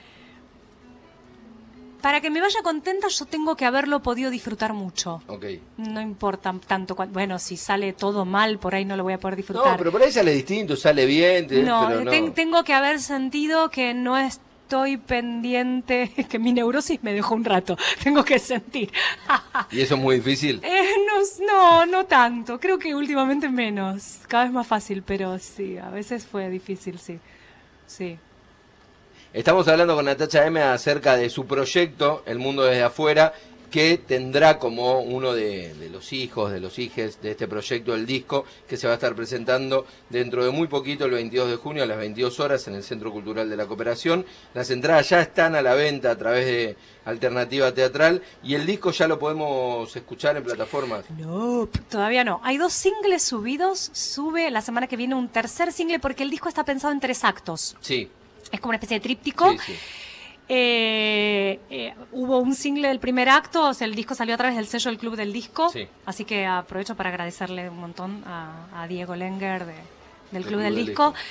Para 2.02 2.20
que 2.20 2.28
me 2.30 2.40
vaya 2.40 2.60
contenta 2.62 3.08
yo 3.08 3.24
tengo 3.24 3.56
que 3.56 3.64
haberlo 3.64 4.02
podido 4.02 4.30
disfrutar 4.30 4.72
mucho. 4.74 5.22
Ok. 5.28 5.44
No 5.78 6.00
importa 6.00 6.52
tanto, 6.66 6.94
bueno, 6.94 7.38
si 7.38 7.56
sale 7.56 7.92
todo 7.94 8.24
mal, 8.26 8.58
por 8.58 8.74
ahí 8.74 8.84
no 8.84 8.96
lo 8.96 9.04
voy 9.04 9.14
a 9.14 9.18
poder 9.18 9.36
disfrutar. 9.36 9.72
No, 9.72 9.76
pero 9.78 9.90
por 9.92 10.02
ahí 10.02 10.12
sale 10.12 10.32
distinto, 10.32 10.76
sale 10.76 11.06
bien. 11.06 11.46
No, 11.64 11.86
pero 11.88 12.04
no. 12.04 12.10
ten- 12.10 12.32
tengo 12.34 12.64
que 12.64 12.74
haber 12.74 13.00
sentido 13.00 13.70
que 13.70 13.94
no 13.94 14.18
estoy 14.18 14.96
pendiente, 14.96 16.10
que 16.30 16.38
mi 16.38 16.52
neurosis 16.52 17.02
me 17.02 17.12
dejó 17.12 17.34
un 17.34 17.44
rato. 17.44 17.76
Tengo 18.02 18.24
que 18.24 18.38
sentir. 18.38 18.90
¿Y 19.70 19.80
eso 19.80 19.94
es 19.96 20.00
muy 20.00 20.16
difícil? 20.16 20.60
Eh, 20.64 20.88
no, 21.06 21.46
no, 21.46 21.86
no 21.86 22.06
tanto. 22.06 22.58
Creo 22.58 22.78
que 22.78 22.94
últimamente 22.94 23.48
menos. 23.48 24.20
Cada 24.28 24.44
vez 24.44 24.52
más 24.52 24.66
fácil, 24.66 25.02
pero 25.02 25.38
sí, 25.38 25.76
a 25.78 25.90
veces 25.90 26.24
fue 26.26 26.48
difícil, 26.50 26.98
sí. 26.98 27.18
Sí. 27.86 28.18
Estamos 29.34 29.66
hablando 29.66 29.94
con 29.94 30.04
Natacha 30.04 30.44
M 30.44 30.60
acerca 30.60 31.16
de 31.16 31.30
su 31.30 31.46
proyecto, 31.46 32.22
El 32.26 32.38
Mundo 32.38 32.64
desde 32.64 32.82
afuera, 32.82 33.32
que 33.70 33.96
tendrá 33.96 34.58
como 34.58 35.00
uno 35.00 35.32
de, 35.32 35.72
de 35.72 35.88
los 35.88 36.12
hijos, 36.12 36.52
de 36.52 36.60
los 36.60 36.78
hijes 36.78 37.22
de 37.22 37.30
este 37.30 37.48
proyecto, 37.48 37.94
el 37.94 38.04
disco, 38.04 38.44
que 38.68 38.76
se 38.76 38.86
va 38.86 38.92
a 38.92 38.96
estar 38.96 39.14
presentando 39.14 39.86
dentro 40.10 40.44
de 40.44 40.50
muy 40.50 40.68
poquito, 40.68 41.06
el 41.06 41.12
22 41.12 41.48
de 41.48 41.56
junio 41.56 41.82
a 41.82 41.86
las 41.86 41.96
22 41.96 42.40
horas 42.40 42.68
en 42.68 42.74
el 42.74 42.82
Centro 42.82 43.10
Cultural 43.10 43.48
de 43.48 43.56
la 43.56 43.64
Cooperación. 43.64 44.26
Las 44.52 44.70
entradas 44.70 45.08
ya 45.08 45.22
están 45.22 45.54
a 45.54 45.62
la 45.62 45.72
venta 45.72 46.10
a 46.10 46.18
través 46.18 46.44
de 46.44 46.76
Alternativa 47.06 47.72
Teatral 47.72 48.20
y 48.42 48.54
el 48.54 48.66
disco 48.66 48.90
ya 48.90 49.08
lo 49.08 49.18
podemos 49.18 49.96
escuchar 49.96 50.36
en 50.36 50.44
plataformas. 50.44 51.06
No, 51.16 51.66
todavía 51.88 52.22
no. 52.22 52.42
Hay 52.44 52.58
dos 52.58 52.74
singles 52.74 53.22
subidos. 53.22 53.88
Sube 53.94 54.50
la 54.50 54.60
semana 54.60 54.88
que 54.88 54.98
viene 54.98 55.14
un 55.14 55.28
tercer 55.28 55.72
single 55.72 56.00
porque 56.00 56.22
el 56.22 56.28
disco 56.28 56.50
está 56.50 56.66
pensado 56.66 56.92
en 56.92 57.00
tres 57.00 57.24
actos. 57.24 57.76
Sí, 57.80 58.10
Es 58.52 58.60
como 58.60 58.70
una 58.70 58.76
especie 58.76 58.98
de 58.98 59.00
tríptico. 59.02 59.50
sí, 59.52 59.58
sí. 59.66 59.74
Eh, 60.48 61.60
eh, 61.70 61.94
hubo 62.12 62.38
un 62.38 62.54
single 62.54 62.88
del 62.88 62.98
primer 62.98 63.28
acto, 63.30 63.68
o 63.68 63.74
sea, 63.74 63.86
el 63.86 63.94
disco 63.94 64.14
salió 64.14 64.34
a 64.34 64.36
través 64.38 64.56
del 64.56 64.66
sello 64.66 64.90
del 64.90 64.98
Club 64.98 65.16
del 65.16 65.32
Disco, 65.32 65.70
Sí. 65.70 65.88
así 66.04 66.24
que 66.24 66.44
aprovecho 66.44 66.94
para 66.94 67.08
agradecerle 67.08 67.70
un 67.70 67.78
montón 67.78 68.22
a, 68.26 68.66
a 68.82 68.86
Diego 68.86 69.16
Lenger 69.16 69.64
de- 69.64 69.72
del 70.30 70.42
Club 70.42 70.48
Club 70.54 70.60
del 70.62 70.74
del 70.74 70.86
Disco. 70.86 71.12
Disco. 71.12 71.24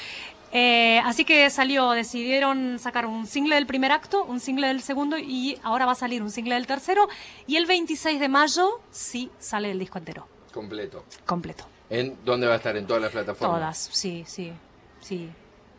Eh, 0.53 0.99
así 1.05 1.23
que 1.23 1.49
salió, 1.49 1.91
decidieron 1.91 2.79
sacar 2.79 3.05
un 3.05 3.27
single 3.27 3.55
del 3.55 3.67
primer 3.67 3.91
acto, 3.91 4.23
un 4.23 4.39
single 4.39 4.67
del 4.67 4.81
segundo 4.81 5.17
y 5.17 5.57
ahora 5.63 5.85
va 5.85 5.91
a 5.91 5.95
salir 5.95 6.21
un 6.23 6.31
single 6.31 6.55
del 6.55 6.65
tercero 6.67 7.07
y 7.47 7.57
el 7.57 7.65
26 7.67 8.19
de 8.19 8.27
mayo 8.27 8.81
sí 8.91 9.29
sale 9.39 9.71
el 9.71 9.77
disco 9.79 9.97
entero, 9.99 10.27
Completo. 10.51 11.05
completo. 11.25 11.65
¿En 11.89 12.17
dónde 12.25 12.47
va 12.47 12.53
a 12.53 12.57
estar? 12.57 12.75
En 12.75 12.87
todas 12.87 13.01
las 13.01 13.11
plataformas. 13.11 13.59
Todas, 13.59 13.77
sí, 13.97 14.23
sí, 14.27 14.51
sí. 14.99 15.29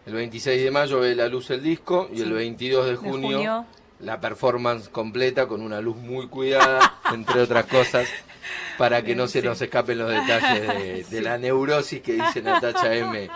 El 0.07 0.15
26 0.15 0.65
de 0.65 0.71
mayo 0.71 1.01
ve 1.01 1.15
la 1.15 1.29
luz 1.29 1.51
el 1.51 1.63
disco 1.63 2.09
y 2.13 2.17
Sí. 2.17 2.23
el 2.23 2.33
22 2.33 2.85
de 2.87 2.91
De 2.93 2.97
junio, 2.97 3.67
la 4.01 4.21
performance 4.21 4.89
completa 4.89 5.47
con 5.47 5.63
una 5.63 5.81
luz 5.81 5.97
muy 5.97 6.27
cuidada, 6.29 6.99
entre 7.13 7.41
otras 7.41 7.67
cosas, 7.67 8.09
para 8.79 9.03
que 9.03 9.15
no 9.15 9.29
se 9.29 9.43
nos 9.43 9.61
escapen 9.63 9.99
los 9.99 10.11
detalles 10.11 11.09
de, 11.11 11.21
la 11.23 11.39
neurosis 11.39 12.01
que 12.03 12.15
dice 12.15 12.43
Natacha 12.43 12.93
M. 12.95 13.31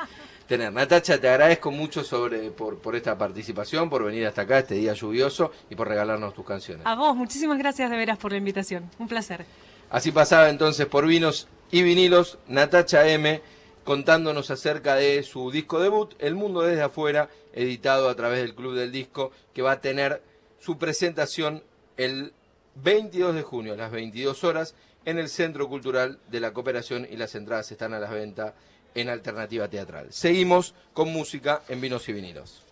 Tener. 0.48 0.72
Natacha, 0.72 1.20
te 1.20 1.28
agradezco 1.28 1.70
mucho 1.72 2.04
sobre, 2.04 2.50
por, 2.52 2.78
por 2.78 2.94
esta 2.94 3.18
participación, 3.18 3.90
por 3.90 4.04
venir 4.04 4.26
hasta 4.26 4.42
acá 4.42 4.60
este 4.60 4.74
día 4.76 4.92
lluvioso 4.92 5.50
y 5.70 5.74
por 5.74 5.88
regalarnos 5.88 6.34
tus 6.34 6.44
canciones. 6.46 6.86
A 6.86 6.94
vos, 6.94 7.16
muchísimas 7.16 7.58
gracias 7.58 7.90
de 7.90 7.96
veras 7.96 8.16
por 8.18 8.30
la 8.32 8.38
invitación. 8.38 8.88
Un 8.98 9.08
placer. 9.08 9.44
Así 9.90 10.12
pasaba 10.12 10.48
entonces 10.48 10.86
por 10.86 11.06
vinos 11.06 11.48
y 11.70 11.82
vinilos 11.82 12.38
Natacha 12.48 13.08
M 13.08 13.40
contándonos 13.86 14.50
acerca 14.50 14.96
de 14.96 15.22
su 15.22 15.52
disco 15.52 15.78
debut, 15.78 16.12
El 16.18 16.34
Mundo 16.34 16.62
desde 16.62 16.82
afuera, 16.82 17.30
editado 17.52 18.08
a 18.08 18.16
través 18.16 18.40
del 18.40 18.56
Club 18.56 18.74
del 18.74 18.90
Disco, 18.90 19.30
que 19.54 19.62
va 19.62 19.72
a 19.72 19.80
tener 19.80 20.20
su 20.58 20.76
presentación 20.76 21.62
el 21.96 22.32
22 22.74 23.36
de 23.36 23.42
junio 23.42 23.74
a 23.74 23.76
las 23.76 23.92
22 23.92 24.42
horas 24.42 24.74
en 25.04 25.20
el 25.20 25.28
Centro 25.28 25.68
Cultural 25.68 26.18
de 26.28 26.40
la 26.40 26.52
Cooperación 26.52 27.06
y 27.08 27.16
las 27.16 27.36
entradas 27.36 27.70
están 27.70 27.94
a 27.94 28.00
la 28.00 28.10
venta 28.10 28.56
en 28.96 29.08
Alternativa 29.08 29.68
Teatral. 29.68 30.12
Seguimos 30.12 30.74
con 30.92 31.12
música 31.12 31.62
en 31.68 31.80
vinos 31.80 32.08
y 32.08 32.12
vinilos. 32.12 32.65